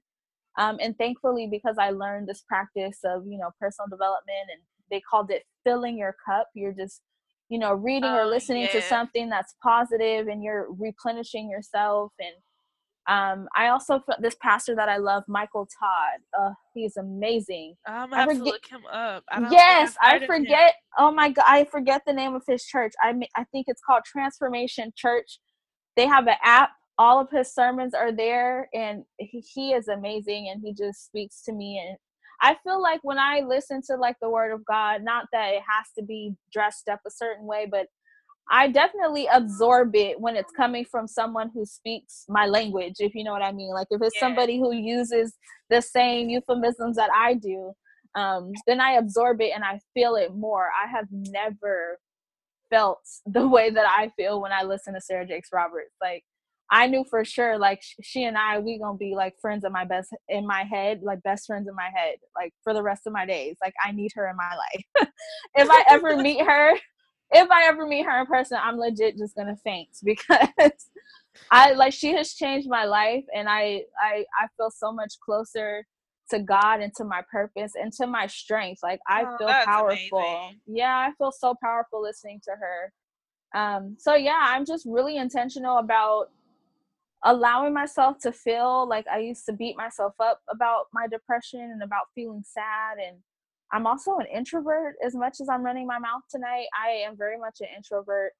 [0.58, 4.62] um, and thankfully because i learned this practice of you know personal development and
[4.92, 7.02] they called it filling your cup you're just
[7.50, 8.72] you know reading or oh, listening yeah.
[8.72, 12.34] to something that's positive and you're replenishing yourself and
[13.08, 16.22] um, I also this pastor that I love, Michael Todd.
[16.40, 17.76] Uh, he's amazing.
[17.86, 19.24] I'm gonna have forget, to look him up.
[19.30, 20.76] I yes, I forget.
[20.98, 22.94] Oh my god, I forget the name of his church.
[23.02, 25.40] I I think it's called Transformation Church.
[25.98, 26.72] They have an app.
[26.98, 30.50] All of his sermons are there, and he, he is amazing.
[30.54, 31.84] And he just speaks to me.
[31.86, 31.98] And
[32.42, 35.64] I feel like when I listen to like the Word of God, not that it
[35.68, 37.88] has to be dressed up a certain way, but
[38.50, 43.24] I definitely absorb it when it's coming from someone who speaks my language, if you
[43.24, 43.74] know what I mean.
[43.74, 44.28] Like if it's yeah.
[44.28, 45.34] somebody who uses
[45.70, 47.74] the same euphemisms that I do,
[48.16, 50.68] um, then I absorb it and I feel it more.
[50.68, 52.00] I have never
[52.70, 55.96] felt the way that I feel when I listen to Sarah Jakes Roberts.
[56.02, 56.24] Like
[56.70, 59.86] I knew for sure, like she and I, we gonna be like friends in my
[59.86, 63.14] best in my head, like best friends in my head, like for the rest of
[63.14, 63.56] my days.
[63.64, 65.08] Like I need her in my life.
[65.56, 66.74] if I ever meet her,
[67.34, 70.90] if I ever meet her in person, I'm legit just gonna faint because
[71.52, 75.86] I like she has changed my life and I I I feel so much closer
[76.30, 78.82] to God and to my purpose and to my strength.
[78.84, 80.20] Like I oh, feel powerful.
[80.20, 80.62] Amazing.
[80.68, 82.94] Yeah, I feel so powerful listening to her.
[83.60, 86.30] Um so yeah, I'm just really intentional about
[87.26, 91.82] allowing myself to feel like I used to beat myself up about my depression and
[91.82, 93.18] about feeling sad and
[93.74, 96.68] I'm also an introvert as much as I'm running my mouth tonight.
[96.80, 98.32] I am very much an introvert.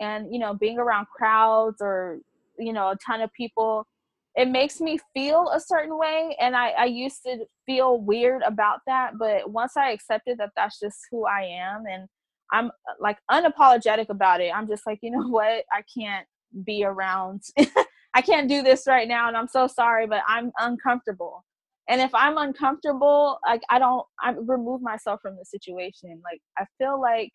[0.00, 2.20] And, you know, being around crowds or,
[2.58, 3.86] you know, a ton of people,
[4.34, 6.34] it makes me feel a certain way.
[6.40, 9.12] And I, I used to feel weird about that.
[9.18, 12.08] But once I accepted that that's just who I am and
[12.50, 15.64] I'm like unapologetic about it, I'm just like, you know what?
[15.70, 16.26] I can't
[16.64, 17.42] be around.
[18.14, 19.28] I can't do this right now.
[19.28, 21.44] And I'm so sorry, but I'm uncomfortable
[21.88, 26.64] and if i'm uncomfortable like i don't i remove myself from the situation like i
[26.78, 27.30] feel like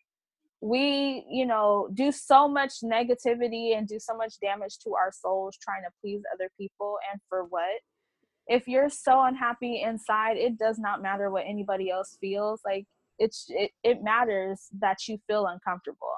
[0.64, 5.58] we you know do so much negativity and do so much damage to our souls
[5.60, 7.80] trying to please other people and for what?
[8.46, 12.86] If you're so unhappy inside it does not matter what anybody else feels like
[13.18, 16.14] it's it, it matters that you feel uncomfortable.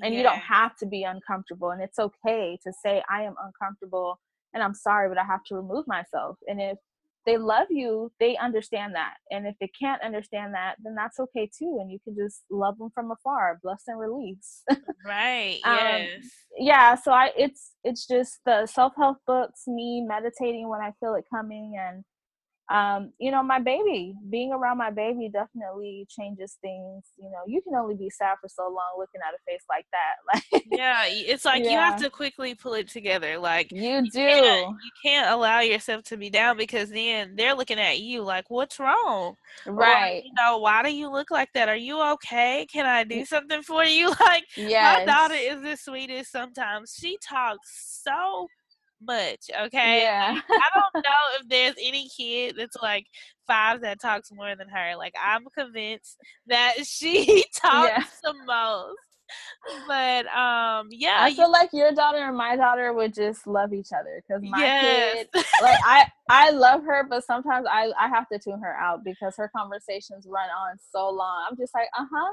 [0.00, 0.18] And yeah.
[0.18, 4.20] you don't have to be uncomfortable and it's okay to say i am uncomfortable
[4.54, 6.36] and i'm sorry but i have to remove myself.
[6.46, 6.78] And if
[7.28, 9.14] they love you, they understand that.
[9.30, 11.76] And if they can't understand that, then that's okay too.
[11.78, 14.62] And you can just love them from afar, bless and release.
[15.04, 15.60] right.
[15.64, 16.24] um, yes.
[16.56, 16.94] Yeah.
[16.94, 21.26] So I, it's, it's just the self help books, me meditating when I feel it
[21.30, 22.02] coming and
[22.70, 27.04] um, you know, my baby, being around my baby definitely changes things.
[27.16, 29.86] You know, you can only be sad for so long looking at a face like
[29.92, 30.16] that.
[30.52, 31.70] Like, yeah, it's like yeah.
[31.70, 33.38] you have to quickly pull it together.
[33.38, 34.18] Like, you, you do.
[34.18, 38.50] Can't, you can't allow yourself to be down because then they're looking at you like,
[38.50, 39.34] what's wrong?
[39.66, 40.22] Right.
[40.22, 41.68] Or, you know, why do you look like that?
[41.68, 42.66] Are you okay?
[42.70, 44.12] Can I do something for you?
[44.20, 45.06] Like, yes.
[45.06, 46.94] my daughter is the sweetest sometimes.
[46.98, 48.48] She talks so
[49.02, 49.50] much.
[49.66, 50.02] Okay.
[50.02, 50.40] Yeah.
[50.48, 53.06] I don't know if there's any kid that's like
[53.46, 54.96] five that talks more than her.
[54.96, 56.16] Like I'm convinced
[56.46, 58.04] that she talks yeah.
[58.22, 58.98] the most.
[59.86, 63.88] But um, yeah, I feel like your daughter and my daughter would just love each
[63.92, 65.14] other because my yes.
[65.14, 69.04] kid, like I, I love her, but sometimes I, I have to tune her out
[69.04, 71.46] because her conversations run on so long.
[71.50, 72.32] I'm just like, uh huh,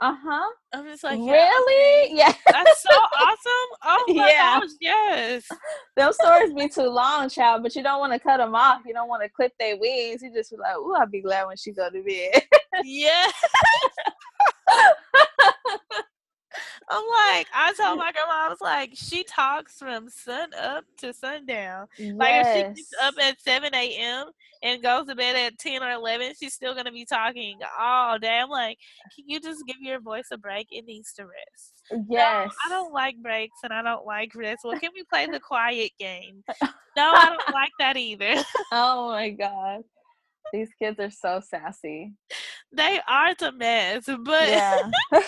[0.00, 0.52] uh huh.
[0.72, 2.12] I'm just like, yeah, really?
[2.16, 2.32] Yeah.
[2.50, 3.78] That's so awesome.
[3.84, 4.60] Oh my yeah.
[4.60, 5.48] gosh, yes.
[5.96, 8.82] Those stories be too long, child, but you don't want to cut them off.
[8.86, 10.22] You don't want to clip their wings.
[10.22, 12.42] You just be like, ooh, I'll be glad when she go to bed.
[12.84, 13.26] yeah.
[16.90, 21.12] I'm like, I told my grandma, I was like, she talks from sun up to
[21.12, 21.86] sundown.
[21.98, 22.14] Yes.
[22.16, 24.26] Like if she gets up at 7 a.m.
[24.62, 28.38] and goes to bed at 10 or 11, she's still gonna be talking all day.
[28.38, 28.78] I'm like,
[29.14, 30.68] can you just give your voice a break?
[30.70, 31.82] It needs to rest.
[32.08, 32.50] Yes.
[32.50, 34.60] No, I don't like breaks and I don't like rest.
[34.64, 36.42] Well, can we play the quiet game?
[36.96, 38.42] No, I don't like that either.
[38.72, 39.82] oh my god.
[40.52, 42.12] These kids are so sassy.
[42.72, 44.90] They are a mess, but yeah.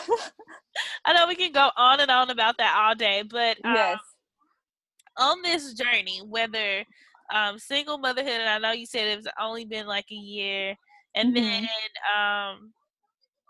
[1.04, 3.98] I know we can go on and on about that all day, but um, yes.
[5.18, 6.84] on this journey, whether
[7.34, 10.76] um, single motherhood, and I know you said it's only been like a year,
[11.14, 11.44] and mm-hmm.
[11.44, 11.68] then
[12.14, 12.72] um,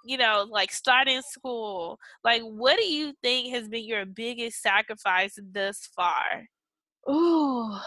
[0.05, 5.37] you know, like starting school, like what do you think has been your biggest sacrifice
[5.53, 6.47] thus far?
[7.07, 7.83] Oh,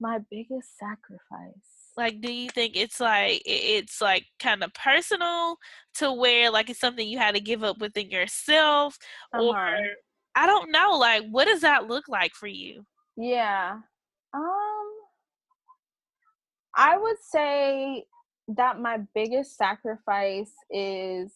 [0.00, 5.56] my biggest sacrifice like do you think it's like it's like kind of personal
[5.96, 8.96] to where like it's something you had to give up within yourself?
[9.34, 9.44] Uh-huh.
[9.44, 9.78] or
[10.36, 12.86] i don't know like what does that look like for you?
[13.16, 13.78] Yeah.
[14.32, 14.88] Um
[16.76, 18.04] i would say
[18.56, 21.32] that my biggest sacrifice is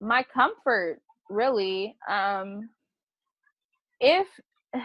[0.00, 2.70] my comfort really um
[4.00, 4.26] if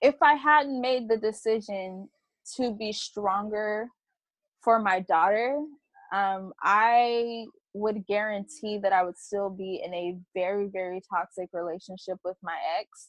[0.00, 2.08] if i hadn't made the decision
[2.56, 3.88] to be stronger
[4.62, 5.58] for my daughter,
[6.12, 12.18] um, I would guarantee that I would still be in a very, very toxic relationship
[12.24, 13.08] with my ex.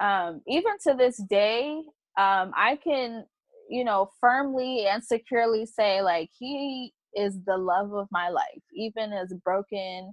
[0.00, 1.82] Um, even to this day,
[2.18, 3.24] um, I can,
[3.68, 9.12] you know, firmly and securely say, like, he is the love of my life, even
[9.12, 10.12] as broken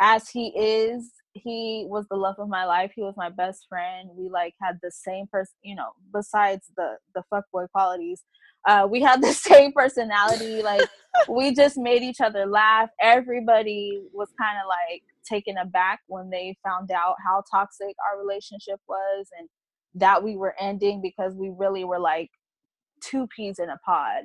[0.00, 4.10] as he is he was the love of my life he was my best friend
[4.16, 8.22] we like had the same person you know besides the the fuckboy qualities
[8.68, 10.88] uh we had the same personality like
[11.28, 16.56] we just made each other laugh everybody was kind of like taken aback when they
[16.64, 19.48] found out how toxic our relationship was and
[19.94, 22.30] that we were ending because we really were like
[23.02, 24.24] two peas in a pod.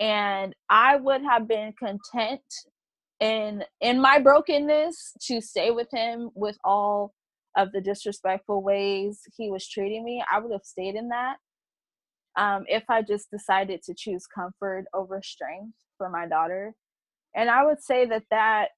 [0.00, 2.40] And i would have been content
[3.22, 7.14] and in my brokenness to stay with him with all
[7.56, 11.36] of the disrespectful ways he was treating me i would have stayed in that
[12.36, 16.74] um, if i just decided to choose comfort over strength for my daughter.
[17.36, 18.68] And i would say that that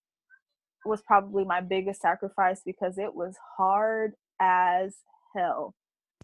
[0.85, 4.97] was probably my biggest sacrifice because it was hard as
[5.35, 5.75] hell.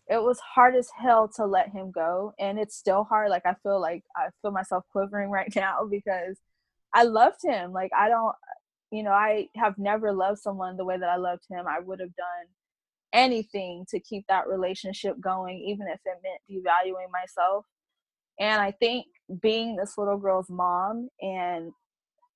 [0.08, 3.54] It was hard as hell to let him go and it's still hard like i
[3.62, 6.36] feel like i feel myself quivering right now because
[6.94, 7.72] I loved him.
[7.72, 8.34] Like I don't
[8.90, 11.66] you know, I have never loved someone the way that I loved him.
[11.66, 12.46] I would have done
[13.12, 17.66] anything to keep that relationship going, even if it meant devaluing myself.
[18.38, 19.06] And I think
[19.42, 21.72] being this little girl's mom and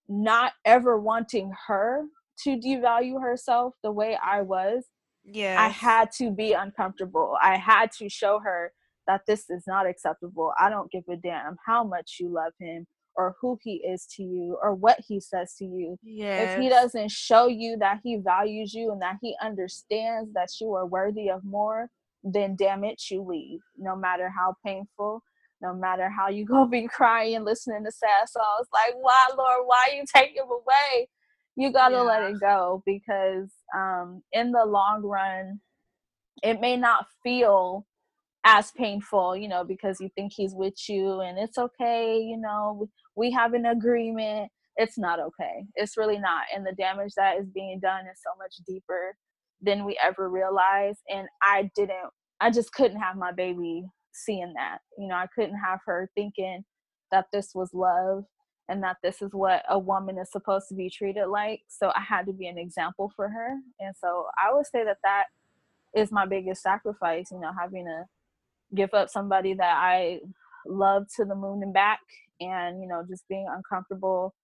[0.09, 2.05] not ever wanting her
[2.43, 4.85] to devalue herself the way I was,
[5.25, 7.37] yeah, I had to be uncomfortable.
[7.43, 8.73] I had to show her
[9.07, 10.53] that this is not acceptable.
[10.59, 14.23] I don't give a damn how much you love him or who he is to
[14.23, 15.99] you or what he says to you.
[16.03, 16.55] Yes.
[16.55, 20.73] If he doesn't show you that he values you and that he understands that you
[20.75, 21.91] are worthy of more,
[22.23, 23.61] then damn it, you leave.
[23.79, 25.23] No matter how painful,
[25.61, 29.91] no matter how you go be crying, listening to sad songs, like, why, Lord, why
[29.95, 31.09] you take him away?
[31.57, 32.03] You gotta yeah.
[32.03, 35.61] let it go because um, in the long run,
[36.43, 37.87] it may not feel
[38.45, 42.89] as painful, you know, because you think he's with you and it's okay, you know,
[43.17, 44.51] we have an agreement.
[44.77, 45.65] It's not okay.
[45.77, 46.43] It's really not.
[46.55, 49.17] And the damage that is being done is so much deeper
[49.63, 51.01] than we ever realized.
[51.09, 52.11] And I didn't,
[52.41, 54.79] I just couldn't have my baby seeing that.
[54.99, 56.65] You know, I couldn't have her thinking
[57.13, 58.25] that this was love
[58.69, 61.63] and that this is what a woman is supposed to be treated like.
[61.69, 63.57] So I had to be an example for her.
[63.81, 65.25] And so I would say that that
[65.95, 68.05] is my biggest sacrifice, you know, having to
[68.75, 70.21] give up somebody that I
[70.67, 72.01] love to the moon and back
[72.41, 74.35] and you know just being uncomfortable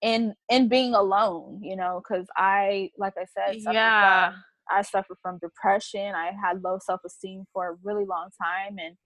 [0.00, 5.16] in in being alone you know because i like i said yeah from, i suffered
[5.22, 6.14] from depression.
[6.14, 8.96] I had low self-esteem for a really long time and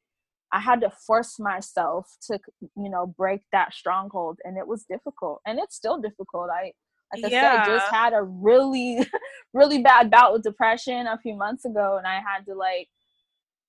[0.52, 2.38] i had to force myself to
[2.76, 6.50] you know break that stronghold and it was difficult and it's still difficult.
[6.50, 6.72] I
[7.14, 7.62] like yeah.
[7.62, 9.06] i said just had a really
[9.54, 12.88] really bad bout with depression a few months ago and i had to like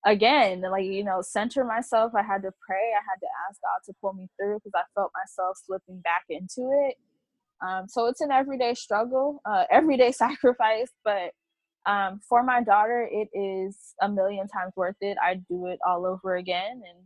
[0.08, 3.80] again like you know center myself i had to pray i had to ask god
[3.86, 6.96] to pull me through because i felt myself slipping back into it.
[7.66, 11.32] Um, so it's an everyday struggle uh, everyday sacrifice but
[11.86, 16.06] um, for my daughter it is a million times worth it i do it all
[16.06, 17.04] over again and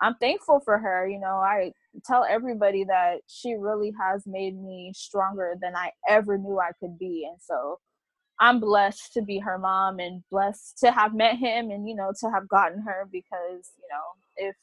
[0.00, 1.72] i'm thankful for her you know i
[2.06, 6.98] tell everybody that she really has made me stronger than i ever knew i could
[6.98, 7.78] be and so
[8.42, 12.12] I'm blessed to be her mom and blessed to have met him and you know
[12.20, 14.56] to have gotten her because you know if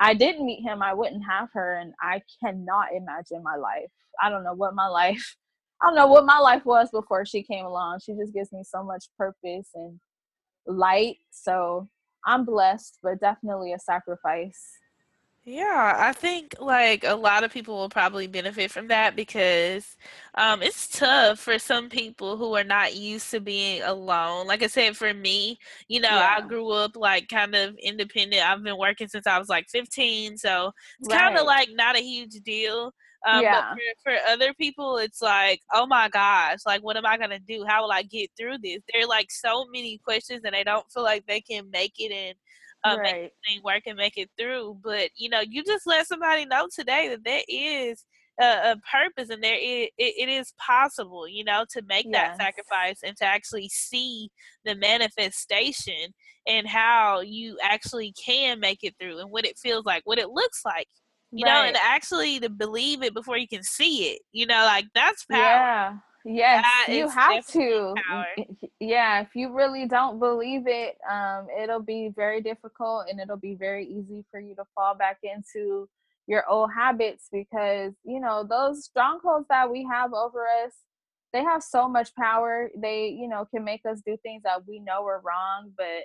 [0.00, 3.92] I didn't meet him I wouldn't have her and I cannot imagine my life.
[4.20, 5.36] I don't know what my life
[5.82, 8.00] I don't know what my life was before she came along.
[8.00, 10.00] She just gives me so much purpose and
[10.66, 11.16] light.
[11.30, 11.88] So
[12.26, 14.60] I'm blessed, but definitely a sacrifice.
[15.44, 19.96] Yeah, I think like a lot of people will probably benefit from that because
[20.36, 24.46] um, it's tough for some people who are not used to being alone.
[24.46, 25.58] Like I said, for me,
[25.88, 26.36] you know, yeah.
[26.38, 28.40] I grew up like kind of independent.
[28.40, 30.70] I've been working since I was like 15, so
[31.00, 31.18] it's right.
[31.18, 32.92] kind of like not a huge deal.
[33.26, 33.72] Um, yeah.
[33.72, 37.40] But for, for other people, it's like, oh my gosh, like what am I gonna
[37.40, 37.64] do?
[37.66, 38.78] How will I get through this?
[38.92, 42.12] There are like so many questions, and they don't feel like they can make it
[42.12, 42.34] in
[42.84, 43.22] uh, right.
[43.22, 44.78] make thing work and make it through.
[44.82, 48.04] But you know, you just let somebody know today that there is
[48.40, 52.36] a, a purpose and there is it, it is possible, you know, to make yes.
[52.36, 54.30] that sacrifice and to actually see
[54.64, 56.14] the manifestation
[56.48, 60.30] and how you actually can make it through and what it feels like, what it
[60.30, 60.88] looks like.
[61.30, 61.52] You right.
[61.52, 64.20] know, and actually to believe it before you can see it.
[64.32, 65.40] You know, like that's power.
[65.40, 65.92] Yeah
[66.24, 67.94] Yes, that you have to.
[68.08, 68.26] Power.
[68.80, 73.54] Yeah, if you really don't believe it, um, it'll be very difficult and it'll be
[73.54, 75.88] very easy for you to fall back into
[76.26, 80.72] your old habits because, you know, those strongholds that we have over us,
[81.32, 82.70] they have so much power.
[82.76, 86.04] They, you know, can make us do things that we know are wrong, but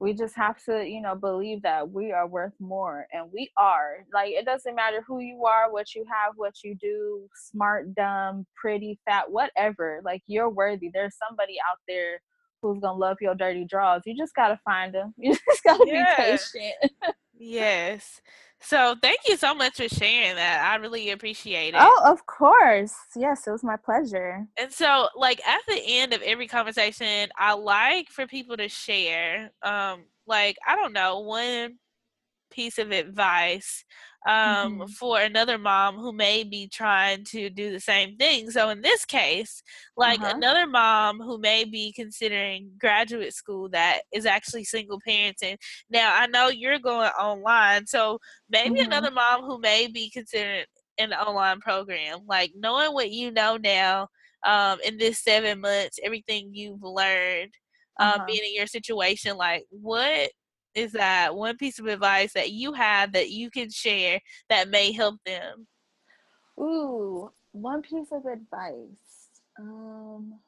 [0.00, 4.06] we just have to you know believe that we are worth more and we are.
[4.12, 8.46] Like it doesn't matter who you are what you have what you do smart dumb
[8.60, 10.90] pretty fat whatever like you're worthy.
[10.92, 12.20] There's somebody out there
[12.62, 16.14] who's gonna love your dirty draws you just gotta find them you just gotta yeah.
[16.16, 16.92] be patient.
[17.38, 18.20] Yes
[18.62, 20.70] so thank you so much for sharing that.
[20.70, 21.80] I really appreciate it.
[21.80, 22.94] Oh, of course.
[23.16, 24.46] Yes, it was my pleasure.
[24.58, 29.50] And so like at the end of every conversation, I like for people to share
[29.62, 31.78] um like I don't know, one
[32.50, 33.84] piece of advice
[34.26, 34.34] um,
[34.80, 34.86] mm-hmm.
[34.86, 38.50] for another mom who may be trying to do the same thing.
[38.50, 39.62] So in this case,
[39.96, 40.34] like uh-huh.
[40.36, 45.56] another mom who may be considering graduate school that is actually single parenting.
[45.88, 48.18] Now I know you're going online, so
[48.50, 48.92] maybe mm-hmm.
[48.92, 50.64] another mom who may be considering
[50.98, 54.08] an online program, like knowing what you know now
[54.44, 57.52] um, in this seven months, everything you've learned.
[57.98, 58.24] Um, uh-huh.
[58.26, 60.30] being in your situation, like what
[60.74, 64.92] is that one piece of advice that you have that you can share that may
[64.92, 65.66] help them?
[66.58, 69.30] Ooh, one piece of advice.
[69.58, 70.38] Um,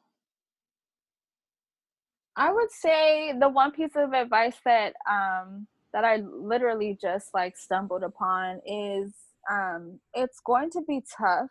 [2.35, 7.55] I would say the one piece of advice that um, that I literally just like
[7.55, 9.13] stumbled upon is
[9.51, 11.49] um, it's going to be tough.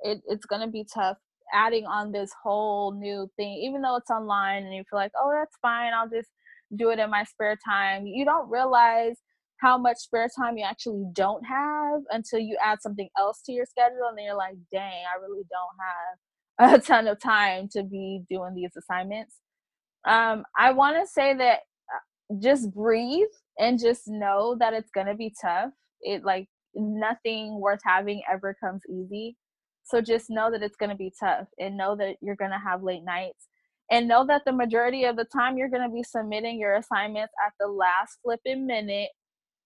[0.00, 1.18] It, it's going to be tough
[1.52, 5.32] adding on this whole new thing, even though it's online and you feel like, oh,
[5.32, 5.92] that's fine.
[5.92, 6.28] I'll just
[6.74, 8.06] do it in my spare time.
[8.06, 9.16] You don't realize
[9.60, 13.64] how much spare time you actually don't have until you add something else to your
[13.64, 17.82] schedule and then you're like, dang, I really don't have a ton of time to
[17.82, 19.36] be doing these assignments.
[20.06, 21.60] Um, I want to say that
[21.92, 23.26] uh, just breathe
[23.58, 25.70] and just know that it's going to be tough.
[26.02, 29.36] It like nothing worth having ever comes easy.
[29.84, 32.58] So just know that it's going to be tough and know that you're going to
[32.58, 33.46] have late nights
[33.90, 37.32] and know that the majority of the time you're going to be submitting your assignments
[37.44, 39.10] at the last flipping minute.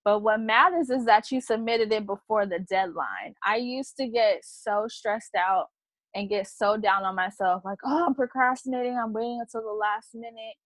[0.04, 3.34] But what matters is that you submitted it before the deadline.
[3.44, 5.66] I used to get so stressed out
[6.14, 10.08] and get so down on myself like oh i'm procrastinating i'm waiting until the last
[10.14, 10.56] minute.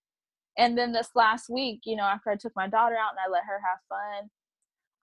[0.56, 3.30] And then this last week you know after i took my daughter out and i
[3.30, 4.30] let her have fun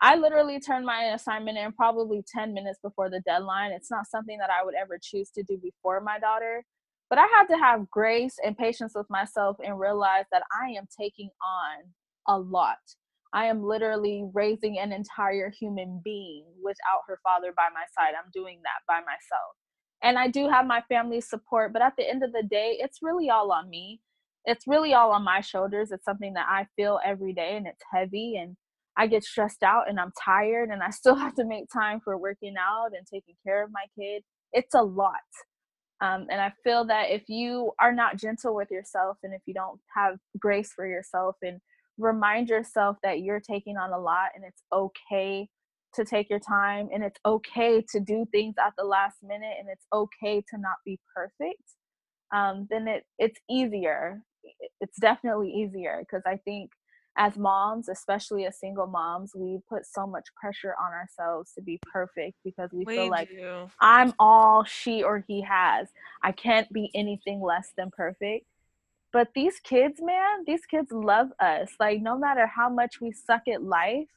[0.02, 3.72] i literally turned my assignment in probably 10 minutes before the deadline.
[3.72, 6.64] It's not something that i would ever choose to do before my daughter
[7.11, 10.88] but I had to have grace and patience with myself and realize that I am
[10.97, 11.83] taking on
[12.25, 12.77] a lot.
[13.33, 18.13] I am literally raising an entire human being without her father by my side.
[18.15, 19.57] I'm doing that by myself.
[20.01, 22.99] And I do have my family's support, but at the end of the day, it's
[23.01, 23.99] really all on me.
[24.45, 25.91] It's really all on my shoulders.
[25.91, 28.55] It's something that I feel every day and it's heavy and
[28.95, 32.17] I get stressed out and I'm tired and I still have to make time for
[32.17, 34.23] working out and taking care of my kid.
[34.53, 35.19] It's a lot.
[36.02, 39.53] Um, and I feel that if you are not gentle with yourself and if you
[39.53, 41.61] don't have grace for yourself and
[41.99, 45.48] remind yourself that you're taking on a lot and it's okay
[45.94, 49.69] to take your time and it's okay to do things at the last minute and
[49.69, 51.61] it's okay to not be perfect,
[52.34, 54.22] um, then it, it's easier.
[54.80, 56.72] It's definitely easier because I think
[57.17, 61.79] as moms, especially as single moms, we put so much pressure on ourselves to be
[61.91, 63.69] perfect because we, we feel like do.
[63.81, 65.89] I'm all she or he has.
[66.23, 68.45] I can't be anything less than perfect.
[69.11, 71.69] But these kids, man, these kids love us.
[71.79, 74.07] Like, no matter how much we suck at life,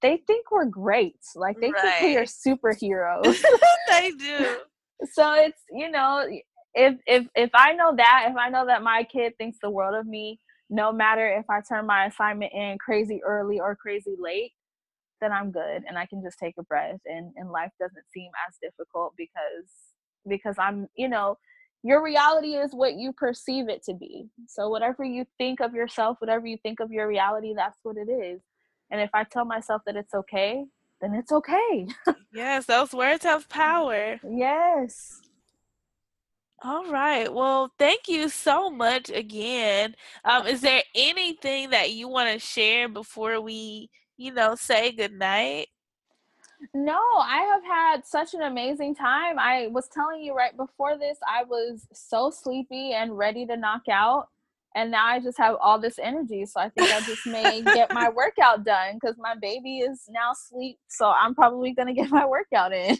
[0.00, 1.18] they think we're great.
[1.36, 2.00] Like, they right.
[2.00, 3.42] think we are superheroes.
[3.88, 4.56] they do.
[5.12, 6.26] So it's, you know,
[6.74, 9.94] if if if I know that, if I know that my kid thinks the world
[9.94, 10.40] of me,
[10.70, 14.52] no matter if I turn my assignment in crazy early or crazy late,
[15.20, 18.30] then I'm good and I can just take a breath and, and life doesn't seem
[18.46, 19.68] as difficult because
[20.28, 21.38] because I'm, you know,
[21.82, 24.28] your reality is what you perceive it to be.
[24.46, 28.10] So whatever you think of yourself, whatever you think of your reality, that's what it
[28.10, 28.40] is.
[28.90, 30.64] And if I tell myself that it's okay,
[31.00, 31.86] then it's okay.
[32.32, 34.20] yes, those words have power.
[34.28, 35.20] Yes.
[36.62, 37.32] All right.
[37.32, 39.94] Well, thank you so much again.
[40.24, 45.68] Um, is there anything that you want to share before we, you know, say goodnight?
[46.74, 49.38] No, I have had such an amazing time.
[49.38, 53.82] I was telling you right before this, I was so sleepy and ready to knock
[53.88, 54.28] out.
[54.78, 56.46] And now I just have all this energy.
[56.46, 60.30] So I think I just may get my workout done because my baby is now
[60.30, 60.78] asleep.
[60.86, 62.96] So I'm probably going to get my workout in.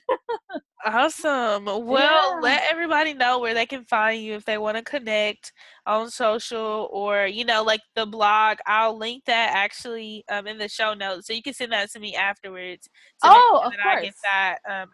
[0.84, 1.66] awesome.
[1.66, 2.40] Well, yeah.
[2.42, 5.52] let everybody know where they can find you if they want to connect
[5.86, 8.59] on social or, you know, like the blog.
[8.66, 11.28] I'll link that actually um, in the show notes.
[11.28, 12.88] So you can send that to me afterwards.
[13.22, 13.84] oh, of course.
[13.86, 14.88] I get that um,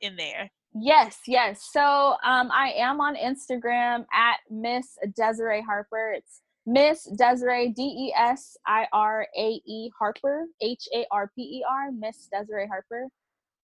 [0.00, 0.50] in there.
[0.74, 1.68] Yes, yes.
[1.72, 6.12] So um, I am on Instagram at Miss Desirae Harper.
[6.16, 11.42] It's Miss Desirae D E S I R A E Harper H A R P
[11.42, 13.08] E R Miss Desirae Harper.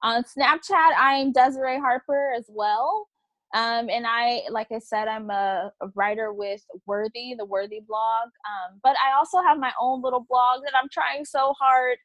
[0.02, 3.08] On Snapchat, I'm Desirae Harper as well.
[3.54, 8.26] Um, and I, like I said, I'm a, a, writer with Worthy, the Worthy blog.
[8.48, 11.98] Um, but I also have my own little blog that I'm trying so hard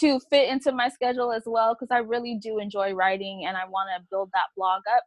[0.00, 3.66] to fit into my schedule as well because I really do enjoy writing and I
[3.68, 5.04] want to build that blog up.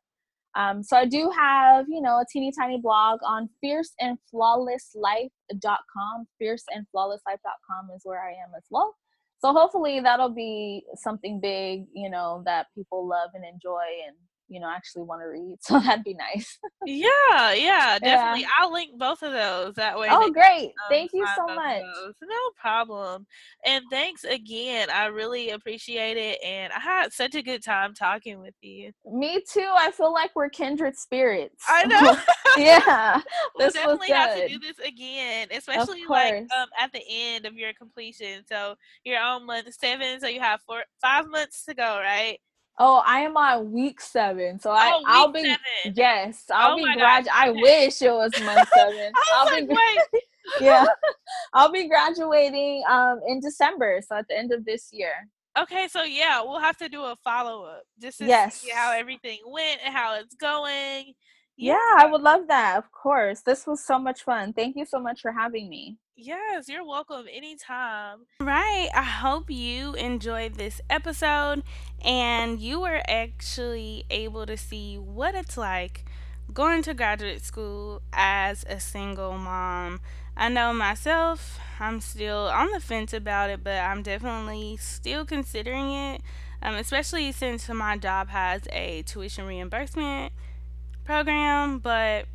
[0.55, 6.27] Um, so I do have, you know, a teeny tiny blog on fierceandflawlesslife.com.
[6.41, 8.95] Fierceandflawlesslife.com is where I am as well.
[9.39, 14.17] So hopefully that'll be something big, you know, that people love and enjoy and
[14.49, 16.57] you know actually want to read so that'd be nice.
[16.85, 18.47] Yeah yeah definitely yeah.
[18.59, 21.81] i'll link both of those that way oh great um, thank you so much.
[22.21, 23.25] no problem.
[23.65, 28.39] And thanks again i really appreciate it and i had such a good time talking
[28.39, 28.91] with you.
[29.05, 31.63] Me too i feel like we're kindred spirits.
[31.67, 32.17] I know.
[32.57, 33.21] Yeah
[33.55, 37.73] we'll definitely have to do this again especially like um at the end of your
[37.73, 42.39] completion so you're on month seven so you have four five months to go right
[42.81, 45.97] Oh, I am on week seven, so I oh, I'll be seven.
[45.97, 47.27] yes, I'll oh be grad.
[47.27, 49.11] I wish it was month seven.
[49.33, 50.23] I'll like, be wait.
[50.61, 50.85] yeah,
[51.53, 55.27] I'll be graduating um in December, so at the end of this year.
[55.59, 58.61] Okay, so yeah, we'll have to do a follow up just to yes.
[58.61, 61.13] see how everything went and how it's going.
[61.57, 61.73] Yeah.
[61.73, 62.77] yeah, I would love that.
[62.77, 64.53] Of course, this was so much fun.
[64.53, 65.97] Thank you so much for having me.
[66.21, 68.19] Yes, you're welcome anytime.
[68.41, 68.89] Right.
[68.93, 71.63] I hope you enjoyed this episode
[72.03, 76.05] and you were actually able to see what it's like
[76.53, 79.99] going to graduate school as a single mom.
[80.35, 85.91] I know myself, I'm still on the fence about it, but I'm definitely still considering
[85.91, 86.21] it,
[86.61, 90.31] um, especially since my job has a tuition reimbursement
[91.03, 91.79] program.
[91.79, 92.25] But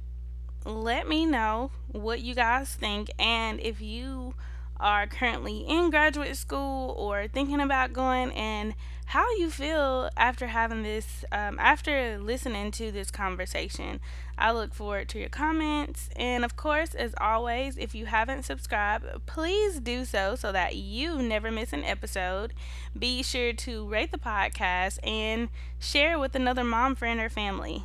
[0.66, 4.34] let me know what you guys think and if you
[4.80, 8.74] are currently in graduate school or thinking about going and
[9.06, 14.00] how you feel after having this um, after listening to this conversation.
[14.36, 16.08] I look forward to your comments.
[16.16, 21.22] And of course as always if you haven't subscribed please do so so that you
[21.22, 22.54] never miss an episode.
[22.98, 25.48] Be sure to rate the podcast and
[25.78, 27.84] share with another mom friend or family.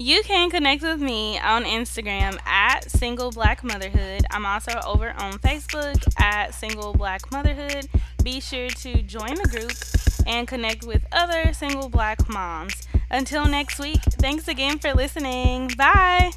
[0.00, 4.24] You can connect with me on Instagram at Single Black Motherhood.
[4.30, 7.88] I'm also over on Facebook at Single Black Motherhood.
[8.22, 9.72] Be sure to join the group
[10.28, 12.86] and connect with other single black moms.
[13.10, 15.72] Until next week, thanks again for listening.
[15.76, 16.30] Bye.